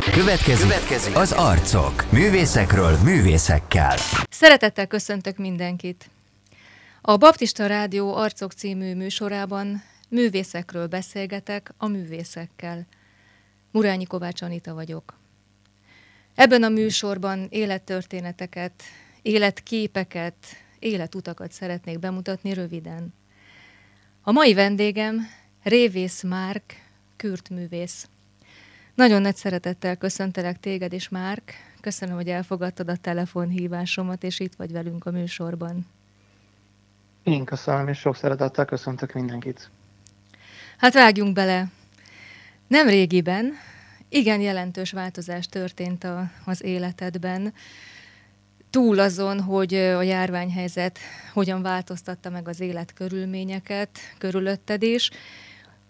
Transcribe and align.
Következik, 0.00 0.68
Következik 0.68 1.16
az 1.16 1.32
arcok. 1.32 2.12
Művészekről 2.12 2.96
művészekkel. 3.04 3.96
Szeretettel 4.30 4.86
köszöntök 4.86 5.36
mindenkit. 5.36 6.10
A 7.00 7.16
Baptista 7.16 7.66
Rádió 7.66 8.14
Arcok 8.14 8.52
című 8.52 8.94
műsorában 8.94 9.82
művészekről 10.08 10.86
beszélgetek 10.86 11.72
a 11.76 11.86
művészekkel. 11.86 12.86
Murányi 13.70 14.04
Kovács 14.04 14.42
Anita 14.42 14.74
vagyok. 14.74 15.18
Ebben 16.34 16.62
a 16.62 16.68
műsorban 16.68 17.46
élettörténeteket, 17.50 18.82
életképeket, 19.22 20.34
életutakat 20.78 21.52
szeretnék 21.52 21.98
bemutatni 21.98 22.52
röviden. 22.52 23.14
A 24.22 24.32
mai 24.32 24.54
vendégem 24.54 25.28
Révész 25.62 26.22
Márk, 26.22 26.74
kürtművész. 27.16 28.06
Nagyon 28.94 29.20
nagy 29.20 29.36
szeretettel 29.36 29.96
köszöntelek 29.96 30.60
téged 30.60 30.92
és 30.92 31.08
Márk. 31.08 31.54
Köszönöm, 31.80 32.14
hogy 32.14 32.28
elfogadtad 32.28 32.88
a 32.88 32.96
telefonhívásomat, 32.96 34.22
és 34.22 34.40
itt 34.40 34.54
vagy 34.54 34.72
velünk 34.72 35.06
a 35.06 35.10
műsorban. 35.10 35.86
Én 37.22 37.44
köszönöm, 37.44 37.88
és 37.88 37.98
sok 37.98 38.16
szeretettel 38.16 38.64
köszöntök 38.64 39.12
mindenkit. 39.12 39.70
Hát 40.76 40.92
vágjunk 40.92 41.34
bele. 41.34 41.70
Nem 42.66 42.88
régiben, 42.88 43.52
igen 44.08 44.40
jelentős 44.40 44.92
változás 44.92 45.46
történt 45.46 46.04
a, 46.04 46.30
az 46.44 46.62
életedben. 46.62 47.54
Túl 48.70 48.98
azon, 48.98 49.40
hogy 49.40 49.74
a 49.74 50.02
járványhelyzet 50.02 50.98
hogyan 51.32 51.62
változtatta 51.62 52.30
meg 52.30 52.48
az 52.48 52.60
élet 52.60 52.92
körülményeket 52.92 53.98
körülötted 54.18 54.82
is, 54.82 55.10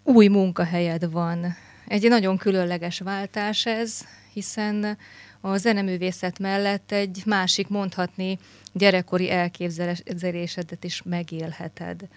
új 0.03 0.27
munkahelyed 0.27 1.11
van. 1.11 1.55
Egy 1.87 2.07
nagyon 2.09 2.37
különleges 2.37 2.99
váltás 2.99 3.65
ez, 3.65 4.05
hiszen 4.33 4.97
a 5.41 5.57
zeneművészet 5.57 6.39
mellett 6.39 6.91
egy 6.91 7.21
másik, 7.25 7.67
mondhatni, 7.67 8.37
gyerekkori 8.73 9.31
elképzelésedet 9.31 10.83
is 10.83 11.01
megélheted. 11.01 12.07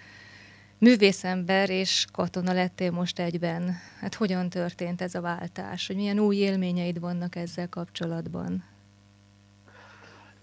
Művészember 0.79 1.71
és 1.71 2.07
katona 2.13 2.53
lettél 2.53 2.91
most 2.91 3.19
egyben. 3.19 3.77
Hát 4.01 4.15
hogyan 4.15 4.49
történt 4.49 5.03
ez 5.03 5.15
a 5.15 5.21
váltás? 5.21 5.87
Hogy 5.87 5.97
milyen 5.97 6.19
új 6.19 6.37
élményeid 6.37 7.01
vannak 7.01 7.37
ezzel 7.37 7.69
kapcsolatban? 7.69 8.65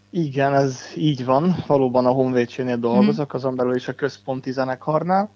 Igen, 0.10 0.54
ez 0.54 0.80
így 0.96 1.26
van. 1.26 1.64
Valóban 1.68 2.06
a 2.06 2.12
Honvédségnél 2.12 2.78
dolgozok, 2.78 3.34
mm. 3.34 3.36
azon 3.36 3.56
belül 3.56 3.76
is 3.76 3.88
a 3.88 3.94
központi 3.94 4.52
zenekarnál. 4.52 5.30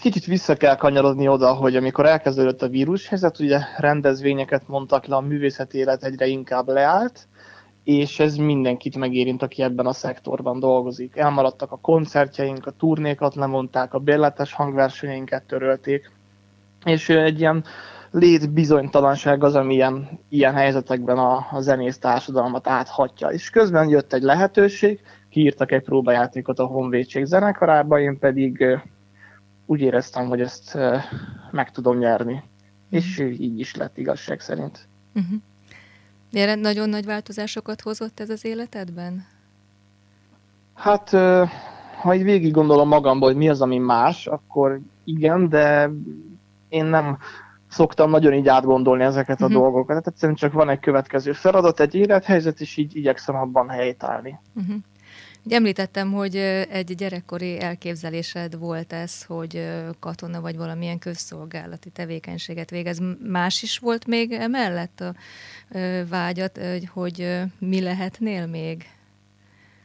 Kicsit 0.00 0.24
vissza 0.24 0.54
kell 0.54 0.76
kanyarodni 0.76 1.28
oda, 1.28 1.52
hogy 1.52 1.76
amikor 1.76 2.06
elkezdődött 2.06 2.62
a 2.62 2.68
vírushelyzet, 2.68 3.38
ugye 3.38 3.58
rendezvényeket 3.76 4.68
mondtak 4.68 5.06
le, 5.06 5.16
a 5.16 5.20
művészeti 5.20 5.78
élet 5.78 6.04
egyre 6.04 6.26
inkább 6.26 6.68
leállt, 6.68 7.28
és 7.84 8.18
ez 8.18 8.36
mindenkit 8.36 8.96
megérint, 8.96 9.42
aki 9.42 9.62
ebben 9.62 9.86
a 9.86 9.92
szektorban 9.92 10.60
dolgozik. 10.60 11.16
Elmaradtak 11.16 11.72
a 11.72 11.78
koncertjeink, 11.82 12.66
a 12.66 12.70
turnékat 12.70 13.34
lemondták, 13.34 13.94
a 13.94 13.98
bérletes 13.98 14.52
hangversenyeinket 14.52 15.42
törölték, 15.42 16.10
és 16.84 17.08
egy 17.08 17.40
ilyen 17.40 17.64
létbizonytalanság 18.10 19.44
az, 19.44 19.54
ami 19.54 19.74
ilyen, 19.74 20.08
ilyen 20.28 20.54
helyzetekben 20.54 21.18
a, 21.18 21.46
a 21.50 21.60
zenész 21.60 21.98
társadalmat 21.98 22.68
áthatja. 22.68 23.28
És 23.28 23.50
közben 23.50 23.88
jött 23.88 24.12
egy 24.12 24.22
lehetőség, 24.22 25.00
kiírtak 25.28 25.72
egy 25.72 25.82
próbajátékot 25.82 26.58
a 26.58 26.66
Honvédség 26.66 27.24
zenekarába, 27.24 28.00
én 28.00 28.18
pedig 28.18 28.80
úgy 29.72 29.80
éreztem, 29.80 30.26
hogy 30.26 30.40
ezt 30.40 30.78
meg 31.50 31.70
tudom 31.70 31.98
nyerni. 31.98 32.42
És 32.90 33.18
így 33.18 33.58
is 33.58 33.74
lett 33.74 33.98
igazság 33.98 34.40
szerint. 34.40 34.88
Uh-huh. 35.14 36.60
nagyon 36.60 36.88
nagy 36.88 37.04
változásokat 37.04 37.80
hozott 37.80 38.20
ez 38.20 38.30
az 38.30 38.44
életedben? 38.44 39.26
Hát, 40.74 41.10
ha 42.00 42.14
így 42.14 42.22
végig 42.22 42.52
gondolom 42.52 42.88
magamból, 42.88 43.28
hogy 43.28 43.38
mi 43.38 43.48
az, 43.48 43.60
ami 43.60 43.78
más, 43.78 44.26
akkor 44.26 44.80
igen, 45.04 45.48
de 45.48 45.90
én 46.68 46.84
nem 46.84 47.18
szoktam 47.68 48.10
nagyon 48.10 48.34
így 48.34 48.48
átgondolni 48.48 49.02
ezeket 49.02 49.40
a 49.40 49.44
uh-huh. 49.44 49.60
dolgokat. 49.60 49.86
Tehát 49.86 50.06
egyszerűen 50.06 50.36
csak 50.36 50.52
van 50.52 50.68
egy 50.68 50.80
következő 50.80 51.32
feladat, 51.32 51.80
egy 51.80 51.94
élethelyzet, 51.94 52.60
és 52.60 52.76
így 52.76 52.96
igyekszem 52.96 53.36
abban 53.36 53.68
helytállni. 53.68 54.38
Uh-huh. 54.54 54.76
Ugye 55.44 55.56
említettem, 55.56 56.12
hogy 56.12 56.36
egy 56.70 56.94
gyerekkori 56.94 57.60
elképzelésed 57.60 58.58
volt 58.58 58.92
ez, 58.92 59.24
hogy 59.24 59.68
katona 60.00 60.40
vagy 60.40 60.56
valamilyen 60.56 60.98
közszolgálati 60.98 61.90
tevékenységet 61.90 62.70
végez. 62.70 62.98
Más 63.28 63.62
is 63.62 63.78
volt 63.78 64.06
még 64.06 64.32
emellett 64.32 65.00
a 65.00 65.14
vágyat, 66.08 66.60
hogy 66.92 67.40
mi 67.58 67.80
lehetnél 67.80 68.46
még? 68.46 68.86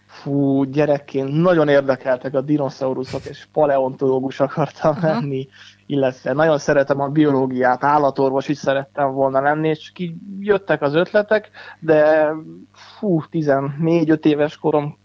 Fú, 0.06 0.64
gyerekként 0.64 1.42
nagyon 1.42 1.68
érdekeltek 1.68 2.34
a 2.34 2.42
dinoszauruszok, 2.42 3.26
és 3.26 3.48
paleontológus 3.52 4.40
akartam 4.40 4.92
Aha. 4.92 5.08
lenni, 5.08 5.48
illetve 5.86 6.34
nagyon 6.34 6.58
szeretem 6.58 7.02
a 7.02 7.08
biológiát, 7.08 7.84
állatorvos 7.84 8.48
is 8.48 8.58
szerettem 8.58 9.12
volna 9.12 9.42
lenni, 9.42 9.70
és 9.70 9.92
ki 9.94 10.18
jöttek 10.40 10.82
az 10.82 10.94
ötletek, 10.94 11.50
de 11.80 12.32
fú, 12.72 13.22
14-5 13.32 14.26
éves 14.26 14.58
korom 14.58 14.98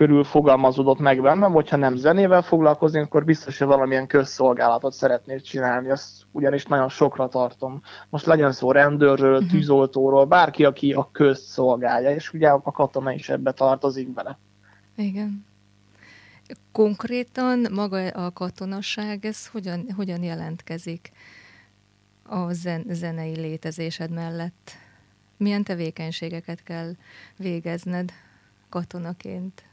körül 0.00 0.24
fogalmazódott 0.24 0.98
meg 0.98 1.22
bennem, 1.22 1.52
hogyha 1.52 1.76
nem 1.76 1.96
zenével 1.96 2.42
foglalkozni, 2.42 3.00
akkor 3.00 3.24
biztos, 3.24 3.58
hogy 3.58 3.66
valamilyen 3.66 4.06
közszolgálatot 4.06 4.92
szeretnék 4.92 5.40
csinálni, 5.40 5.90
azt 5.90 6.26
ugyanis 6.30 6.64
nagyon 6.64 6.88
sokra 6.88 7.28
tartom. 7.28 7.82
Most 8.08 8.26
legyen 8.26 8.52
szó 8.52 8.72
rendőrről, 8.72 9.34
uh-huh. 9.34 9.50
tűzoltóról, 9.50 10.24
bárki, 10.24 10.64
aki 10.64 10.92
a 10.92 11.08
közt 11.12 11.42
szolgálja, 11.42 12.10
és 12.10 12.32
ugye 12.32 12.48
a 12.48 12.60
katona 12.60 13.12
is 13.12 13.28
ebbe 13.28 13.52
tartozik 13.52 14.08
bele. 14.08 14.38
Igen. 14.96 15.46
Konkrétan 16.72 17.66
maga 17.72 18.08
a 18.08 18.32
katonasság, 18.32 19.24
ez 19.24 19.46
hogyan, 19.46 19.86
hogyan 19.96 20.22
jelentkezik 20.22 21.12
a 22.26 22.52
zen, 22.52 22.84
zenei 22.88 23.36
létezésed 23.36 24.10
mellett? 24.10 24.70
Milyen 25.36 25.64
tevékenységeket 25.64 26.62
kell 26.62 26.92
végezned 27.36 28.12
katonaként? 28.68 29.68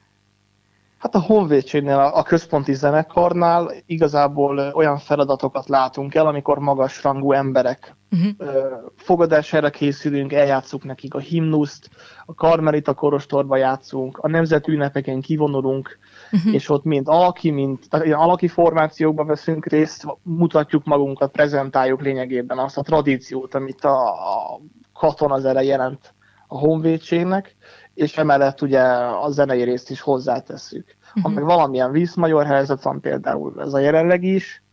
Hát 0.98 1.16
a 1.16 1.22
Honvédségnél, 1.22 1.98
a 1.98 2.24
központi 2.24 2.74
zenekarnál 2.74 3.72
igazából 3.86 4.72
olyan 4.74 4.98
feladatokat 4.98 5.68
látunk 5.68 6.16
el, 6.16 6.28
amikor 6.28 6.60
magas 6.60 7.04
rangú 7.04 7.32
emberek 7.32 7.96
uh-huh. 8.12 8.50
fogadására 8.96 9.70
készülünk, 9.70 10.34
eljátszuk 10.34 10.84
nekik 10.84 11.14
a 11.14 11.20
himnuszt, 11.20 11.90
a 12.26 12.34
Karmelita 12.34 12.94
korostorba 12.94 13.58
játszunk, 13.58 14.18
a 14.18 14.28
nemzeti 14.28 14.72
ünnepeken 14.72 15.22
kivonulunk, 15.22 15.98
uh-huh. 16.32 16.54
és 16.54 16.70
ott 16.70 16.84
mind 16.84 17.08
alaki, 17.08 17.52
mind 17.52 17.80
tehát 17.90 18.06
ilyen 18.06 18.20
alaki 18.20 18.48
formációkban 18.48 19.26
veszünk 19.26 19.66
részt, 19.66 20.06
mutatjuk 20.24 20.86
magunkat, 20.86 21.32
prezentáljuk 21.32 22.02
lényegében 22.02 22.58
azt 22.58 22.78
a 22.78 22.82
tradíciót, 22.82 23.56
amit 23.56 23.84
a, 23.84 24.08
a 24.08 24.60
katonazere 24.94 25.64
jelent 25.64 26.14
a 26.48 26.58
honvédségnek, 26.58 27.56
és 27.98 28.18
emellett 28.18 28.62
ugye 28.62 28.82
a 29.22 29.30
zenei 29.30 29.64
részt 29.64 29.90
is 29.90 30.02
hozzátesszük. 30.02 30.96
Uh-huh. 31.08 31.24
Ha 31.24 31.30
mhm. 31.30 31.38
meg 31.38 31.48
valamilyen 31.48 31.92
vízmajor 31.92 32.46
helyzet 32.46 32.82
van 32.82 33.02
például 33.02 33.62
ez 33.62 33.74
a 33.74 33.80
jelenleg 33.80 34.24
is, 34.24 34.64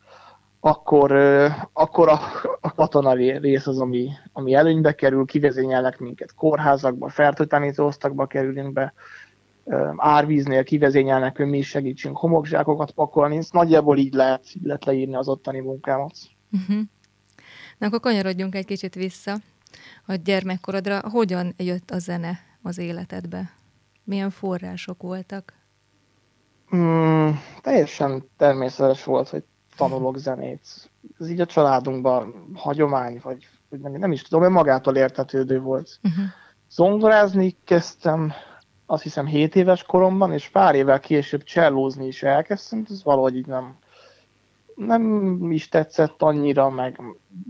akkor, 0.61 1.13
akkor 1.73 2.09
a, 2.09 2.21
a 2.61 2.75
katona 2.75 3.13
rész 3.13 3.67
az, 3.67 3.79
ami, 3.79 4.11
ami 4.33 4.55
előnybe 4.55 4.95
kerül, 4.95 5.25
kivezényelnek 5.25 5.99
minket 5.99 6.35
kórházakba, 6.35 7.09
fertőtlenítő 7.09 7.83
osztakba 7.83 8.27
kerülünk 8.27 8.73
be, 8.73 8.95
árvíznél 9.97 10.65
kivezényelnek, 10.65 11.37
hogy 11.37 11.47
mi 11.47 11.59
is 11.59 11.69
segítsünk 11.69 12.17
homokzsákokat 12.17 12.91
pakolni, 12.91 13.37
ez 13.37 13.49
nagyjából 13.51 13.99
így 13.99 14.15
lehet, 14.15 14.45
így 14.55 14.65
lehet 14.65 14.85
leírni 14.85 15.15
az 15.15 15.29
ottani 15.29 15.61
munkámat. 15.61 16.17
Uh-huh. 16.53 16.81
Na 17.79 17.87
akkor 17.87 18.01
kanyarodjunk 18.01 18.55
egy 18.55 18.67
kicsit 18.67 18.95
vissza 18.95 19.37
a 20.07 20.15
gyermekkorodra. 20.15 21.01
Hogyan 21.11 21.55
jött 21.57 21.91
a 21.91 21.99
zene 21.99 22.39
az 22.65 22.79
életedbe? 22.79 23.51
Milyen 24.05 24.31
források 24.31 25.03
voltak? 25.03 25.53
Mm, 26.77 27.31
teljesen 27.63 28.29
természetes 28.37 29.05
volt, 29.05 29.29
hogy 29.29 29.45
tanulok 29.77 30.19
zenét. 30.19 30.91
Ez 31.19 31.31
így 31.31 31.41
a 31.41 31.47
családunkban 31.47 32.51
hagyomány, 32.55 33.21
vagy, 33.23 33.49
vagy 33.69 33.81
nem, 33.81 33.93
nem 33.93 34.13
is 34.13 34.23
tudom, 34.23 34.41
mert 34.41 34.53
magától 34.53 34.97
értetődő 34.97 35.61
volt. 35.61 35.99
Uh-huh. 36.03 36.25
Zongorázni 36.71 37.57
kezdtem 37.65 38.33
azt 38.87 39.03
hiszem 39.03 39.27
7 39.27 39.57
éves 39.57 39.83
koromban, 39.83 40.33
és 40.33 40.49
pár 40.49 40.75
évvel 40.75 41.01
később 41.01 41.43
csellózni 41.43 42.07
is 42.07 42.23
elkezdtem, 42.23 42.87
ez 42.91 43.05
valahogy 43.05 43.37
így 43.37 43.47
nem, 43.47 43.77
nem 44.75 45.53
is 45.53 45.69
tetszett 45.69 46.23
annyira, 46.23 46.71
meg 46.71 47.01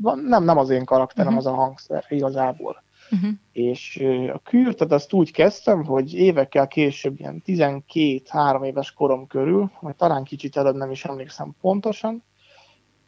nem, 0.03 0.45
nem 0.45 0.59
az 0.59 0.71
én 0.71 0.85
karakterem 0.85 1.35
uh-huh. 1.35 1.47
az 1.47 1.53
a 1.53 1.57
hangszer 1.57 2.05
igazából. 2.09 2.83
Uh-huh. 3.11 3.31
És 3.53 4.05
a 4.33 4.39
kürtet 4.39 4.93
azt 4.93 5.13
úgy 5.13 5.33
kezdtem, 5.33 5.85
hogy 5.85 6.15
évekkel 6.15 6.69
később, 6.69 7.19
ilyen 7.19 7.43
12-3 7.47 8.65
éves 8.65 8.93
korom 8.93 9.27
körül, 9.27 9.71
vagy 9.81 9.97
talán 9.97 10.25
kicsit 10.25 10.57
előbb 10.57 10.77
nem 10.77 10.91
is 10.91 11.05
emlékszem 11.05 11.55
pontosan, 11.61 12.23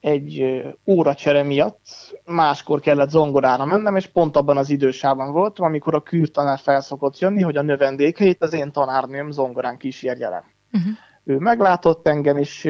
egy 0.01 0.63
óracsere 0.87 1.43
miatt 1.43 1.87
máskor 2.25 2.81
kellett 2.81 3.11
zongorára 3.11 3.65
mennem, 3.65 3.97
és 3.97 4.07
pont 4.07 4.37
abban 4.37 4.57
az 4.57 4.71
idősában 4.71 5.33
voltam, 5.33 5.67
amikor 5.67 5.95
a 5.95 6.03
kürtanár 6.03 6.59
felszokott 6.59 7.19
jönni, 7.19 7.43
hogy 7.43 7.57
a 7.57 7.63
növendékeit 7.63 8.43
az 8.43 8.53
én 8.53 8.73
tanárnőm 8.73 9.31
zongorán 9.31 9.77
kísérje 9.77 10.29
le. 10.29 10.45
Uh-huh. 10.73 10.93
Ő 11.25 11.39
meglátott 11.39 12.07
engem, 12.07 12.37
és 12.37 12.69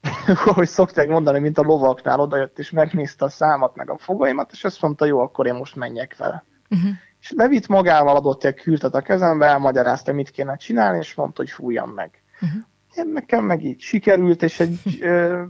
ahogy 0.46 0.68
szokták 0.68 1.08
mondani, 1.08 1.38
mint 1.38 1.58
a 1.58 1.62
lovaknál 1.62 2.20
odajött, 2.20 2.58
és 2.58 2.70
megnézte 2.70 3.24
a 3.24 3.28
számat, 3.28 3.76
meg 3.76 3.90
a 3.90 3.98
fogaimat, 3.98 4.52
és 4.52 4.64
azt 4.64 4.82
mondta, 4.82 5.04
jó, 5.04 5.18
akkor 5.20 5.46
én 5.46 5.54
most 5.54 5.76
menjek 5.76 6.16
vele. 6.16 6.44
Uh-huh. 6.70 6.90
És 7.20 7.32
levitt 7.36 7.66
magával, 7.66 8.16
adott 8.16 8.44
egy 8.44 8.54
kürtet 8.54 8.94
a 8.94 9.00
kezembe, 9.00 9.46
elmagyarázta, 9.46 10.12
mit 10.12 10.30
kéne 10.30 10.56
csinálni, 10.56 10.98
és 10.98 11.14
mondta, 11.14 11.42
hogy 11.42 11.50
fújjam 11.50 11.90
meg. 11.90 12.22
Uh-huh. 12.40 12.60
Én 12.94 13.12
nekem 13.12 13.44
meg 13.44 13.64
így 13.64 13.80
sikerült, 13.80 14.42
és 14.42 14.60
egy 14.60 14.78
ö, 15.00 15.42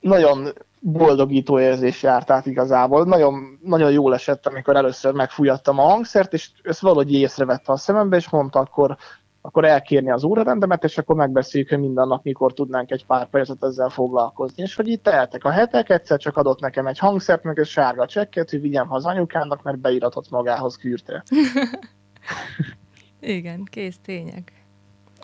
nagyon 0.00 0.52
boldogító 0.80 1.60
érzés 1.60 2.02
járt 2.02 2.30
át 2.30 2.46
igazából. 2.46 3.04
Nagyon, 3.04 3.58
nagyon 3.62 3.92
jól 3.92 4.14
esett, 4.14 4.46
amikor 4.46 4.76
először 4.76 5.12
megfújattam 5.12 5.78
a 5.78 5.82
hangszert, 5.82 6.32
és 6.32 6.50
ezt 6.62 6.80
valahogy 6.80 7.12
észrevette 7.12 7.72
a 7.72 7.76
szemembe, 7.76 8.16
és 8.16 8.28
mondta, 8.28 8.58
akkor 8.58 8.96
akkor 9.40 9.64
elkérni 9.64 10.10
az 10.10 10.24
órarendemet, 10.24 10.84
és 10.84 10.98
akkor 10.98 11.16
megbeszéljük, 11.16 11.70
hogy 11.70 11.78
minden 11.78 12.08
nap 12.08 12.24
mikor 12.24 12.52
tudnánk 12.52 12.90
egy 12.90 13.06
pár 13.06 13.28
percet 13.28 13.64
ezzel 13.64 13.88
foglalkozni. 13.88 14.62
És 14.62 14.74
hogy 14.74 14.88
itt 14.88 15.02
teltek 15.02 15.44
a 15.44 15.50
hetek, 15.50 15.90
egyszer 15.90 16.18
csak 16.18 16.36
adott 16.36 16.60
nekem 16.60 16.86
egy 16.86 16.98
hangszert, 16.98 17.42
meg 17.42 17.58
egy 17.58 17.66
sárga 17.66 18.06
csekket, 18.06 18.50
hogy 18.50 18.60
vigyem 18.60 18.88
haza 18.88 19.08
anyukának, 19.08 19.62
mert 19.62 19.78
beiratott 19.78 20.30
magához 20.30 20.76
kürte. 20.76 21.24
Igen, 23.20 23.64
kész 23.64 23.98
tények. 24.04 24.52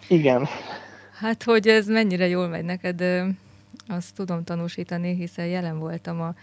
Igen. 0.08 0.46
Hát, 1.18 1.42
hogy 1.42 1.68
ez 1.68 1.86
mennyire 1.86 2.26
jól 2.26 2.48
megy 2.48 2.64
neked, 2.64 3.04
azt 3.88 4.14
tudom 4.14 4.44
tanúsítani, 4.44 5.14
hiszen 5.14 5.46
jelen 5.46 5.78
voltam 5.78 6.20
a 6.20 6.34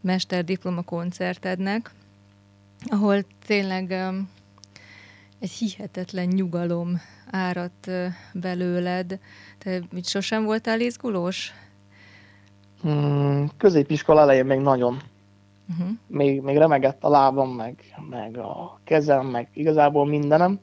mesterdiploma 0.00 0.82
koncertednek, 0.82 1.90
ahol 2.86 3.24
tényleg 3.46 3.94
egy 5.44 5.50
hihetetlen 5.50 6.26
nyugalom 6.26 7.00
áradt 7.30 7.90
belőled. 8.32 9.18
Te 9.58 9.80
mit 9.92 10.06
sosem 10.06 10.44
voltál 10.44 10.80
izgulós? 10.80 11.52
Hmm, 12.82 13.50
középiskola 13.56 14.20
elején 14.20 14.44
még 14.44 14.58
nagyon. 14.58 14.96
Uh-huh. 15.70 15.88
Még, 16.06 16.40
még 16.40 16.56
remegett 16.56 17.04
a 17.04 17.08
lábam, 17.08 17.50
meg, 17.50 17.94
meg 18.10 18.38
a 18.38 18.80
kezem, 18.84 19.26
meg 19.26 19.48
igazából 19.52 20.06
mindenem. 20.06 20.60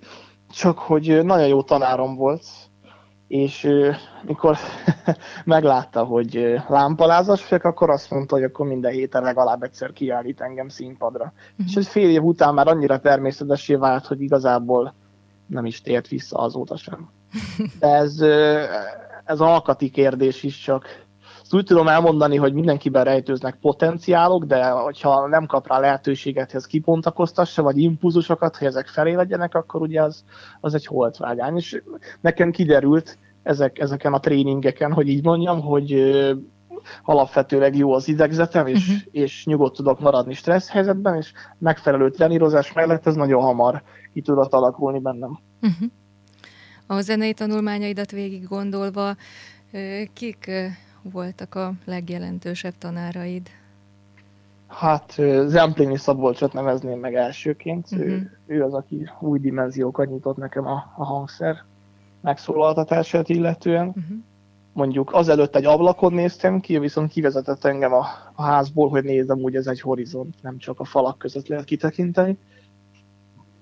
Csak 0.49 0.77
hogy 0.77 1.23
nagyon 1.23 1.47
jó 1.47 1.63
tanárom 1.63 2.15
volt, 2.15 2.45
és 3.31 3.67
mikor 4.25 4.57
meglátta, 5.45 6.03
hogy 6.03 6.61
lámpalázas 6.67 7.49
vagyok, 7.49 7.65
akkor 7.65 7.89
azt 7.89 8.09
mondta, 8.11 8.35
hogy 8.35 8.43
akkor 8.43 8.67
minden 8.67 8.91
héten 8.91 9.23
legalább 9.23 9.63
egyszer 9.63 9.91
kiállít 9.93 10.41
engem 10.41 10.67
színpadra. 10.67 11.33
Uh-huh. 11.51 11.65
És 11.67 11.75
ez 11.75 11.87
fél 11.87 12.09
év 12.09 12.23
után 12.23 12.53
már 12.53 12.67
annyira 12.67 12.99
természetesé 12.99 13.75
vált, 13.75 14.05
hogy 14.05 14.21
igazából 14.21 14.93
nem 15.47 15.65
is 15.65 15.81
tért 15.81 16.07
vissza 16.07 16.37
azóta 16.37 16.77
sem. 16.77 17.09
De 17.79 17.87
ez, 17.87 18.21
ez 19.23 19.39
alkati 19.39 19.89
kérdés 19.89 20.43
is 20.43 20.57
csak. 20.57 20.85
Úgy 21.53 21.65
tudom 21.65 21.87
elmondani, 21.87 22.35
hogy 22.35 22.53
mindenkiben 22.53 23.03
rejtőznek 23.03 23.55
potenciálok, 23.61 24.43
de 24.43 24.69
hogyha 24.69 25.27
nem 25.27 25.45
kap 25.45 25.67
rá 25.67 25.79
lehetőséget, 25.79 26.51
hogy 26.51 26.59
ez 26.59 26.65
kipontakoztassa, 26.65 27.63
vagy 27.63 27.77
impulzusokat, 27.77 28.57
hogy 28.57 28.67
ezek 28.67 28.87
felé 28.87 29.13
legyenek, 29.13 29.55
akkor 29.55 29.81
ugye 29.81 30.01
az, 30.01 30.23
az 30.59 30.73
egy 30.73 30.85
holtvágány. 30.85 31.55
És 31.55 31.81
nekem 32.21 32.51
kiderült 32.51 33.17
ezek, 33.43 33.79
ezeken 33.79 34.13
a 34.13 34.19
tréningeken, 34.19 34.93
hogy 34.93 35.07
így 35.07 35.23
mondjam, 35.23 35.61
hogy 35.61 36.13
alapvetőleg 37.03 37.75
jó 37.75 37.93
az 37.93 38.07
idegzetem, 38.07 38.67
és, 38.67 38.87
uh-huh. 38.87 39.01
és 39.11 39.45
nyugodt 39.45 39.75
tudok 39.75 39.99
maradni 39.99 40.33
stressz 40.33 40.69
helyzetben, 40.69 41.15
és 41.15 41.31
megfelelő 41.57 42.09
trenírozás 42.09 42.73
mellett 42.73 43.07
ez 43.07 43.15
nagyon 43.15 43.41
hamar 43.41 43.83
ki 44.13 44.21
tudott 44.21 44.53
alakulni 44.53 44.99
bennem. 44.99 45.39
Uh-huh. 45.61 45.89
A 46.87 47.01
zenei 47.01 47.33
tanulmányaidat 47.33 48.11
végig 48.11 48.47
gondolva, 48.47 49.15
kik 50.13 50.51
voltak 51.01 51.55
a 51.55 51.73
legjelentősebb 51.85 52.73
tanáraid? 52.77 53.49
Hát 54.67 55.11
Zemplini 55.45 55.97
Szabolcsot 55.97 56.53
nevezném 56.53 56.99
meg 56.99 57.15
elsőként. 57.15 57.87
Uh-huh. 57.91 58.07
Ő, 58.07 58.39
ő 58.45 58.63
az, 58.63 58.73
aki 58.73 59.09
új 59.19 59.39
dimenziókat 59.39 60.09
nyitott 60.09 60.37
nekem 60.37 60.67
a, 60.67 60.93
a 60.97 61.05
hangszer 61.05 61.63
megszólaltatását 62.21 63.29
illetően. 63.29 63.87
Uh-huh. 63.87 64.17
Mondjuk 64.73 65.13
azelőtt 65.13 65.55
egy 65.55 65.65
ablakon 65.65 66.13
néztem 66.13 66.59
ki, 66.59 66.77
viszont 66.77 67.11
kivezetett 67.11 67.65
engem 67.65 67.93
a, 67.93 68.05
a 68.33 68.43
házból, 68.43 68.89
hogy 68.89 69.03
nézem, 69.03 69.39
úgy 69.39 69.55
ez 69.55 69.67
egy 69.67 69.81
horizont, 69.81 70.35
nem 70.41 70.57
csak 70.57 70.79
a 70.79 70.83
falak 70.83 71.17
között 71.17 71.47
lehet 71.47 71.65
kitekinteni. 71.65 72.37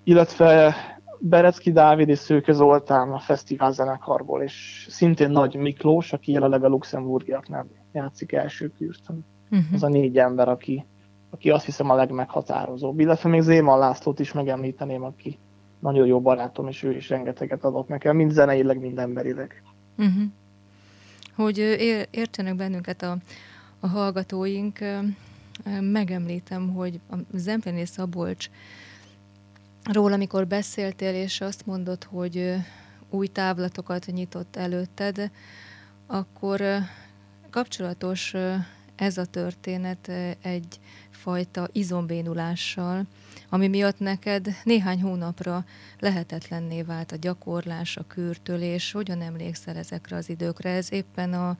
Illetve 0.03 0.75
Berecki 1.19 1.71
Dávid 1.71 2.10
és 2.10 2.19
Szőke 2.19 2.51
Zoltán 2.51 3.12
a 3.12 3.19
fesztivál 3.19 3.71
zenekarból, 3.71 4.42
és 4.42 4.88
szintén 4.89 5.30
Nagy 5.30 5.56
Miklós, 5.56 6.13
aki 6.13 6.31
jelenleg 6.31 6.63
a 6.63 6.68
luxemburgiaknál 6.68 7.68
játszik 7.92 8.31
első 8.31 8.71
kürtön. 8.77 9.25
Uh-huh. 9.51 9.74
Az 9.74 9.83
a 9.83 9.88
négy 9.88 10.18
ember, 10.18 10.50
aki, 10.50 10.86
aki 11.30 11.50
azt 11.50 11.66
hiszem 11.66 11.89
a 11.89 11.95
legmeghatározóbb. 11.95 13.00
Illetve 13.00 13.30
még 13.30 13.42
Zéman 13.42 13.80
Lászlót 13.80 14.19
is 14.19 14.33
megemlíteném, 14.33 15.04
aki 15.04 15.38
nagyon 15.80 16.07
jó 16.07 16.21
barátom, 16.21 16.68
és 16.68 16.83
ő 16.83 16.95
is 16.95 17.10
rengeteget 17.10 17.63
adott 17.63 17.88
nekem, 17.88 18.16
mind 18.16 18.31
zeneileg, 18.31 18.80
mind 18.80 19.00
emberileg. 19.00 19.63
Uh-huh. 19.98 20.24
Hogy 21.36 21.57
értsenek 22.12 22.56
bennünket 22.56 23.01
a, 23.01 23.18
a 23.80 23.88
hallgatóink, 23.88 24.80
megemlítem, 25.81 26.74
hogy 26.74 27.00
a 27.12 27.16
Zemplén 27.33 27.86
Szabolcs 27.86 28.50
róla, 29.91 30.13
amikor 30.13 30.47
beszéltél, 30.47 31.13
és 31.13 31.41
azt 31.41 31.65
mondod, 31.65 32.03
hogy 32.03 32.56
új 33.09 33.27
távlatokat 33.27 34.06
nyitott 34.06 34.56
előtted, 34.56 35.31
akkor 36.07 36.62
kapcsolatos 37.50 38.33
ez 38.95 39.18
a 39.18 39.25
történet 39.25 40.12
egyfajta 40.41 41.68
izombénulással, 41.71 43.03
ami 43.50 43.68
miatt 43.68 44.00
neked 44.00 44.47
néhány 44.63 45.01
hónapra 45.01 45.65
lehetetlenné 46.00 46.81
vált 46.81 47.12
a 47.12 47.15
gyakorlás, 47.15 47.97
a 47.97 48.07
kürtölés. 48.07 48.92
Hogyan 48.92 49.21
emlékszel 49.21 49.75
ezekre 49.75 50.15
az 50.15 50.30
időkre? 50.30 50.69
Ez 50.69 50.92
éppen 50.92 51.33
a, 51.33 51.57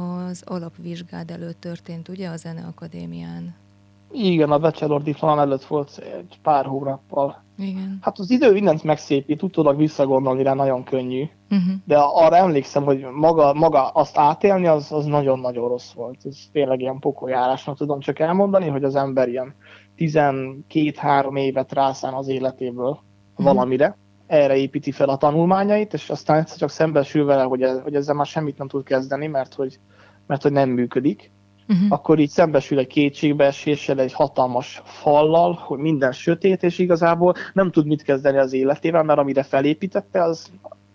az 0.00 0.42
alapvizsgád 0.44 1.30
előtt 1.30 1.60
történt, 1.60 2.08
ugye, 2.08 2.28
a 2.28 2.36
Zeneakadémián? 2.36 3.67
Igen, 4.10 4.50
a 4.50 4.58
bachelor 4.58 5.02
diplomám 5.02 5.38
előtt 5.38 5.64
volt 5.64 5.98
egy 6.18 6.38
pár 6.42 6.64
hónappal. 6.64 7.42
Igen. 7.58 7.98
Hát 8.00 8.18
az 8.18 8.30
idő 8.30 8.52
mindent 8.52 8.82
megszépít, 8.82 9.42
utólag 9.42 9.76
visszagondolni 9.76 10.42
rá 10.42 10.54
nagyon 10.54 10.84
könnyű. 10.84 11.28
Uh-huh. 11.50 11.72
De 11.84 11.98
arra 11.98 12.36
emlékszem, 12.36 12.84
hogy 12.84 13.06
maga, 13.12 13.54
maga 13.54 13.88
azt 13.88 14.18
átélni, 14.18 14.66
az, 14.66 14.92
az 14.92 15.04
nagyon-nagyon 15.04 15.68
rossz 15.68 15.92
volt. 15.92 16.18
Ez 16.24 16.36
tényleg 16.52 16.80
ilyen 16.80 16.98
pokoljárásnak 16.98 17.76
tudom 17.76 18.00
csak 18.00 18.18
elmondani, 18.18 18.68
hogy 18.68 18.84
az 18.84 18.94
ember 18.94 19.28
ilyen 19.28 19.54
12-3 19.98 21.38
évet 21.38 21.72
rászán 21.72 22.14
az 22.14 22.28
életéből 22.28 22.90
uh-huh. 22.90 23.46
valamire, 23.46 23.96
erre 24.26 24.56
építi 24.56 24.90
fel 24.90 25.08
a 25.08 25.16
tanulmányait, 25.16 25.94
és 25.94 26.10
aztán 26.10 26.38
egyszer 26.38 26.58
csak 26.58 26.70
szembesül 26.70 27.24
vele, 27.24 27.42
hogy, 27.42 27.62
ez, 27.62 27.80
hogy 27.82 27.94
ezzel 27.94 28.14
már 28.14 28.26
semmit 28.26 28.58
nem 28.58 28.68
tud 28.68 28.84
kezdeni, 28.84 29.26
mert 29.26 29.54
hogy, 29.54 29.78
mert 30.26 30.42
hogy 30.42 30.52
nem 30.52 30.68
működik 30.68 31.30
uh-huh. 31.68 31.92
akkor 31.92 32.18
így 32.18 32.30
szembesül 32.30 32.78
egy 32.78 32.86
kétségbeeséssel, 32.86 34.00
egy 34.00 34.12
hatalmas 34.12 34.82
fallal, 34.84 35.52
hogy 35.52 35.78
minden 35.78 36.12
sötét, 36.12 36.62
és 36.62 36.78
igazából 36.78 37.34
nem 37.52 37.70
tud 37.70 37.86
mit 37.86 38.02
kezdeni 38.02 38.38
az 38.38 38.52
életével, 38.52 39.02
mert 39.02 39.18
amire 39.18 39.42
felépítette, 39.42 40.22
az, 40.22 40.50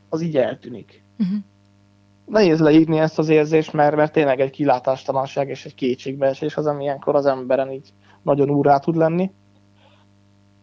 az 0.10 0.22
így 0.22 0.38
eltűnik. 0.38 1.04
Uh-huh. 1.20 1.38
Nehéz 2.26 2.60
leírni 2.60 3.00
ezt 3.00 3.20
az 3.20 3.30
érzést, 3.30 3.74
mert, 3.74 3.96
mert 3.96 4.12
tényleg 4.12 4.40
egy 4.40 4.50
kilátástalanság 4.50 5.50
és 5.50 5.66
egy 5.66 5.76
kétségbeesés 5.76 6.58
az, 6.58 6.66
ami 6.66 6.84
ilyenkor 6.84 7.16
az 7.16 7.26
emberen 7.26 7.72
így 7.72 7.90
nagyon 8.22 8.50
úrá 8.50 8.78
tud 8.78 8.96
lenni. 8.96 9.32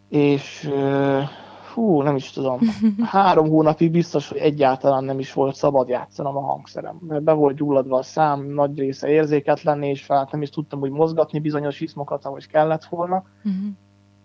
És 0.08 0.70
hú, 1.70 2.02
nem 2.02 2.16
is 2.16 2.30
tudom, 2.30 2.58
három 3.02 3.48
hónapig 3.48 3.90
biztos, 3.90 4.28
hogy 4.28 4.38
egyáltalán 4.38 5.04
nem 5.04 5.18
is 5.18 5.32
volt 5.32 5.54
szabad 5.54 5.88
játszanom 5.88 6.36
a 6.36 6.40
hangszerem, 6.40 6.98
mert 7.08 7.22
be 7.22 7.32
volt 7.32 7.56
gyulladva 7.56 7.98
a 7.98 8.02
szám, 8.02 8.46
nagy 8.46 8.78
része 8.78 9.08
érzéketlenné, 9.08 9.90
és 9.90 10.02
fel 10.02 10.28
nem 10.30 10.42
is 10.42 10.50
tudtam 10.50 10.80
úgy 10.80 10.90
mozgatni 10.90 11.38
bizonyos 11.38 11.80
izmokat, 11.80 12.24
ahogy 12.24 12.46
kellett 12.46 12.84
volna, 12.84 13.24
uh-huh. 13.44 13.70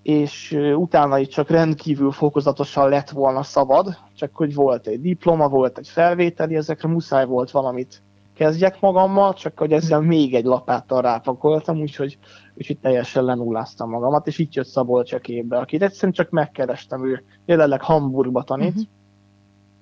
és 0.03 0.57
utána 0.75 1.17
itt 1.17 1.29
csak 1.29 1.49
rendkívül 1.49 2.11
fokozatosan 2.11 2.89
lett 2.89 3.09
volna 3.09 3.43
szabad, 3.43 3.97
csak 4.15 4.35
hogy 4.35 4.53
volt 4.53 4.87
egy 4.87 5.01
diploma, 5.01 5.49
volt 5.49 5.77
egy 5.77 5.87
felvételi, 5.87 6.55
ezekre 6.55 6.89
muszáj 6.89 7.25
volt 7.25 7.51
valamit 7.51 8.03
kezdjek 8.35 8.79
magammal, 8.79 9.33
csak 9.33 9.59
hogy 9.59 9.71
ezzel 9.71 10.01
még 10.01 10.33
egy 10.33 10.45
lapáttal 10.45 11.01
rápakoltam, 11.01 11.81
úgyhogy, 11.81 12.17
úgyhogy 12.53 12.79
teljesen 12.79 13.23
lenulláztam 13.23 13.89
magamat, 13.89 14.27
és 14.27 14.37
itt 14.37 14.53
jött 14.53 14.67
Szabolcs 14.67 15.13
a 15.13 15.19
képbe, 15.19 15.57
akit 15.57 15.81
egyszerűen 15.81 16.13
csak 16.13 16.29
megkerestem, 16.29 17.05
ő 17.07 17.23
jelenleg 17.45 17.81
Hamburgba 17.81 18.43
tanít, 18.43 18.87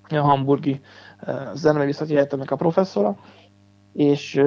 uh-huh. 0.02 0.18
a 0.18 0.28
hamburgi 0.28 0.80
uh, 1.26 1.54
zeneművészeti 1.54 2.16
egyetemnek 2.16 2.50
a 2.50 2.56
professzora, 2.56 3.16
és 3.92 4.42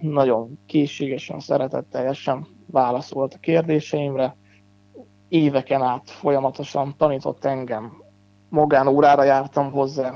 nagyon 0.00 0.58
készségesen, 0.66 1.40
szeretetteljesen 1.40 2.46
válaszolt 2.66 3.34
a 3.34 3.38
kérdéseimre. 3.38 4.36
Éveken 5.28 5.82
át 5.82 6.10
folyamatosan 6.10 6.94
tanított 6.96 7.44
engem, 7.44 7.92
magánórára 8.48 9.22
jártam 9.22 9.70
hozzá, 9.70 10.12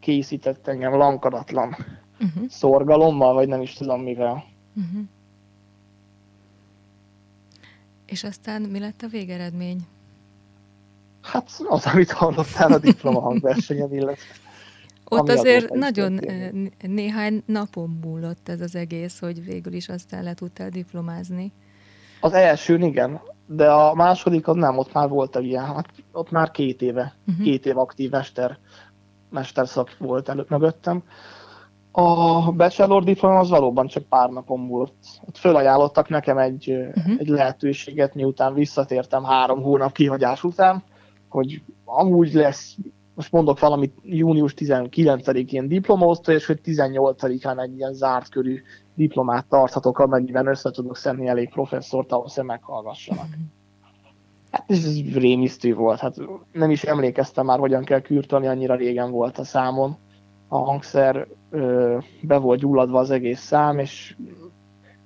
készített 0.00 0.66
engem 0.66 0.94
lankadatlan 0.94 1.76
uh-huh. 2.22 2.48
szorgalommal, 2.48 3.34
vagy 3.34 3.48
nem 3.48 3.62
is 3.62 3.72
tudom 3.72 4.02
mivel. 4.02 4.44
Uh-huh. 4.74 5.02
És 8.06 8.24
aztán 8.24 8.62
mi 8.62 8.78
lett 8.78 9.02
a 9.02 9.06
végeredmény? 9.08 9.86
Hát 11.22 11.50
az, 11.68 11.86
amit 11.86 12.10
hallottál 12.10 12.72
a 12.72 12.78
diploma 12.78 13.20
hangversenyen, 13.20 13.94
illetve 13.94 14.24
ott 15.12 15.28
azért 15.28 15.74
nagyon 15.74 16.16
történik. 16.16 16.86
néhány 16.86 17.42
napon 17.46 17.98
múlott 18.04 18.48
ez 18.48 18.60
az 18.60 18.74
egész, 18.74 19.18
hogy 19.18 19.44
végül 19.44 19.72
is 19.72 19.88
aztán 19.88 20.22
le 20.22 20.34
tudtál 20.34 20.68
diplomázni. 20.68 21.52
Az 22.20 22.32
első 22.32 22.78
igen, 22.78 23.20
de 23.46 23.70
a 23.70 23.94
második 23.94 24.48
az 24.48 24.56
nem, 24.56 24.78
ott 24.78 24.92
már 24.92 25.08
volt 25.08 25.36
egy 25.36 25.44
ilyen, 25.44 25.64
hát 25.64 25.88
ott 26.12 26.30
már 26.30 26.50
két 26.50 26.82
éve, 26.82 27.14
uh-huh. 27.26 27.44
két 27.44 27.66
év 27.66 27.78
aktív 27.78 28.10
mester, 28.10 28.58
mesterszak 29.30 29.96
volt 29.98 30.28
előtt 30.28 30.48
mögöttem. 30.48 31.02
A 31.94 32.52
bachelor 32.52 33.04
diploma 33.04 33.38
az 33.38 33.48
valóban 33.48 33.86
csak 33.86 34.02
pár 34.02 34.30
napon 34.30 34.60
múlott. 34.60 35.04
Ott 35.28 35.36
fölajánlottak 35.36 36.08
nekem 36.08 36.38
egy, 36.38 36.70
uh-huh. 36.70 37.14
egy 37.18 37.28
lehetőséget, 37.28 38.14
miután 38.14 38.54
visszatértem 38.54 39.24
három 39.24 39.62
hónap 39.62 39.92
kihagyás 39.92 40.44
után, 40.44 40.82
hogy 41.28 41.62
amúgy 41.84 42.32
lesz 42.32 42.76
most 43.14 43.32
mondok 43.32 43.58
valamit, 43.58 43.94
június 44.02 44.54
19-én 44.56 45.68
diplomaosztó, 45.68 46.32
és 46.32 46.46
hogy 46.46 46.60
18-án 46.64 47.62
egy 47.62 47.76
ilyen 47.76 47.92
zárt 47.92 48.28
körű 48.28 48.62
diplomát 48.94 49.46
tarthatok, 49.46 49.98
amennyiben 49.98 50.46
össze 50.46 50.70
tudok 50.70 50.96
szedni 50.96 51.26
elég 51.26 51.50
professzort, 51.50 52.12
ahhoz 52.12 52.34
hogy 52.34 52.44
meghallgassanak. 52.44 53.26
Hát 54.50 54.70
ez 54.70 55.00
rémisztő 55.14 55.74
volt, 55.74 56.00
hát 56.00 56.16
nem 56.52 56.70
is 56.70 56.84
emlékeztem 56.84 57.46
már, 57.46 57.58
hogyan 57.58 57.84
kell 57.84 58.00
kürtölni, 58.00 58.46
annyira 58.46 58.74
régen 58.74 59.10
volt 59.10 59.38
a 59.38 59.44
számon. 59.44 59.96
A 60.52 60.58
hangszer 60.58 61.26
ö, 61.50 61.98
be 62.22 62.36
volt 62.36 62.60
gyulladva 62.60 62.98
az 62.98 63.10
egész 63.10 63.40
szám, 63.40 63.78
és 63.78 64.16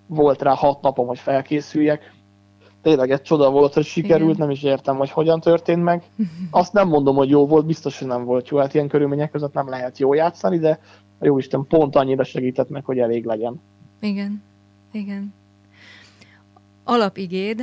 volt 0.06 0.42
rá 0.42 0.54
hat 0.54 0.82
napom, 0.82 1.06
hogy 1.06 1.18
felkészüljek, 1.18 2.14
tényleg 2.82 3.10
egy 3.10 3.22
csoda 3.22 3.50
volt, 3.50 3.74
hogy 3.74 3.84
sikerült, 3.84 4.34
Igen. 4.34 4.40
nem 4.40 4.50
is 4.50 4.62
értem, 4.62 4.96
hogy 4.96 5.10
hogyan 5.10 5.40
történt 5.40 5.82
meg. 5.82 6.02
Azt 6.50 6.72
nem 6.72 6.88
mondom, 6.88 7.16
hogy 7.16 7.28
jó 7.28 7.46
volt, 7.46 7.66
biztos, 7.66 7.98
hogy 7.98 8.08
nem 8.08 8.24
volt 8.24 8.48
jó. 8.48 8.58
Hát 8.58 8.74
ilyen 8.74 8.88
körülmények 8.88 9.30
között 9.30 9.52
nem 9.52 9.68
lehet 9.68 9.98
jó 9.98 10.14
játszani, 10.14 10.58
de 10.58 10.78
a 11.18 11.24
jó 11.24 11.38
Isten 11.38 11.66
pont 11.68 11.96
annyira 11.96 12.24
segített 12.24 12.68
meg, 12.68 12.84
hogy 12.84 12.98
elég 12.98 13.24
legyen. 13.24 13.60
Igen, 14.00 14.42
igen. 14.92 15.34
Alapigéd, 16.84 17.62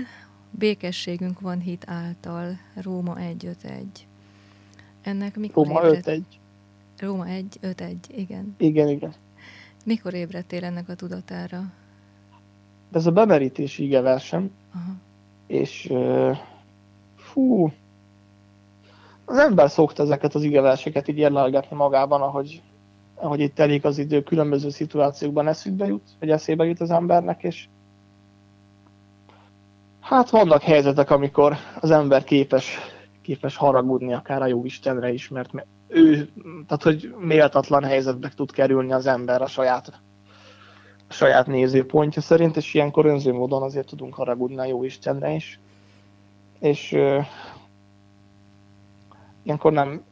békességünk 0.52 1.40
van 1.40 1.60
hit 1.60 1.86
által, 1.88 2.58
Róma 2.84 3.16
1.5.1. 3.16 3.84
Ennek 5.02 5.38
mikor 5.38 5.68
Róma 5.68 5.80
5.1. 5.84 6.20
Róma 7.04 7.26
1.5.1, 7.26 7.96
igen. 8.16 8.56
Igen, 8.58 8.88
igen. 8.88 9.14
Mikor 9.86 10.14
ébredtél 10.14 10.64
ennek 10.64 10.90
a 10.90 10.96
tudatára? 10.96 11.62
Ez 12.92 13.06
a 13.06 13.12
bemerítési 13.12 13.84
ige 13.84 14.02
versem, 14.02 14.52
Aha 14.74 14.94
és 15.48 15.94
fú, 17.16 17.72
az 19.26 19.38
ember 19.38 19.70
szokta 19.70 20.04
ezeket 20.04 20.36
az 20.36 20.44
igeverseket 20.44 21.08
így 21.08 21.18
érlelgetni 21.18 21.76
magában, 21.76 22.22
ahogy, 22.22 22.62
ahogy 23.16 23.40
itt 23.40 23.56
telik 23.56 23.84
az 23.84 23.98
idő, 23.98 24.24
különböző 24.24 24.70
szituációkban 24.70 25.48
eszükbe 25.48 25.86
jut, 25.86 26.10
vagy 26.20 26.30
eszébe 26.30 26.66
jut 26.66 26.80
az 26.80 26.92
embernek, 26.92 27.44
és 27.44 27.68
hát 30.00 30.30
vannak 30.30 30.62
helyzetek, 30.62 31.10
amikor 31.10 31.56
az 31.80 31.92
ember 31.92 32.24
képes, 32.24 32.78
képes 33.22 33.56
haragudni 33.56 34.14
akár 34.14 34.42
a 34.42 34.48
jó 34.48 34.66
Istenre 34.66 35.12
is, 35.12 35.30
mert 35.30 35.52
ő, 35.94 36.30
tehát 36.68 36.84
hogy 36.84 37.16
méltatlan 37.20 37.84
helyzetbe 37.84 38.32
tud 38.36 38.52
kerülni 38.52 38.94
az 38.94 39.06
ember 39.06 39.42
a 39.42 39.48
saját 39.48 40.02
saját 41.10 41.48
nézőpontja 41.48 42.22
szerint, 42.22 42.58
és 42.58 42.74
ilyenkor 42.74 43.06
önző 43.06 43.34
módon 43.34 43.62
azért 43.64 43.88
tudunk 43.88 44.14
haragudni 44.14 44.58
a 44.58 44.66
jó 44.66 44.84
Istenre 44.84 45.32
is. 45.32 45.60
És 46.60 46.92
uh, 46.92 47.26
ilyenkor 49.44 49.72
nem, 49.72 50.04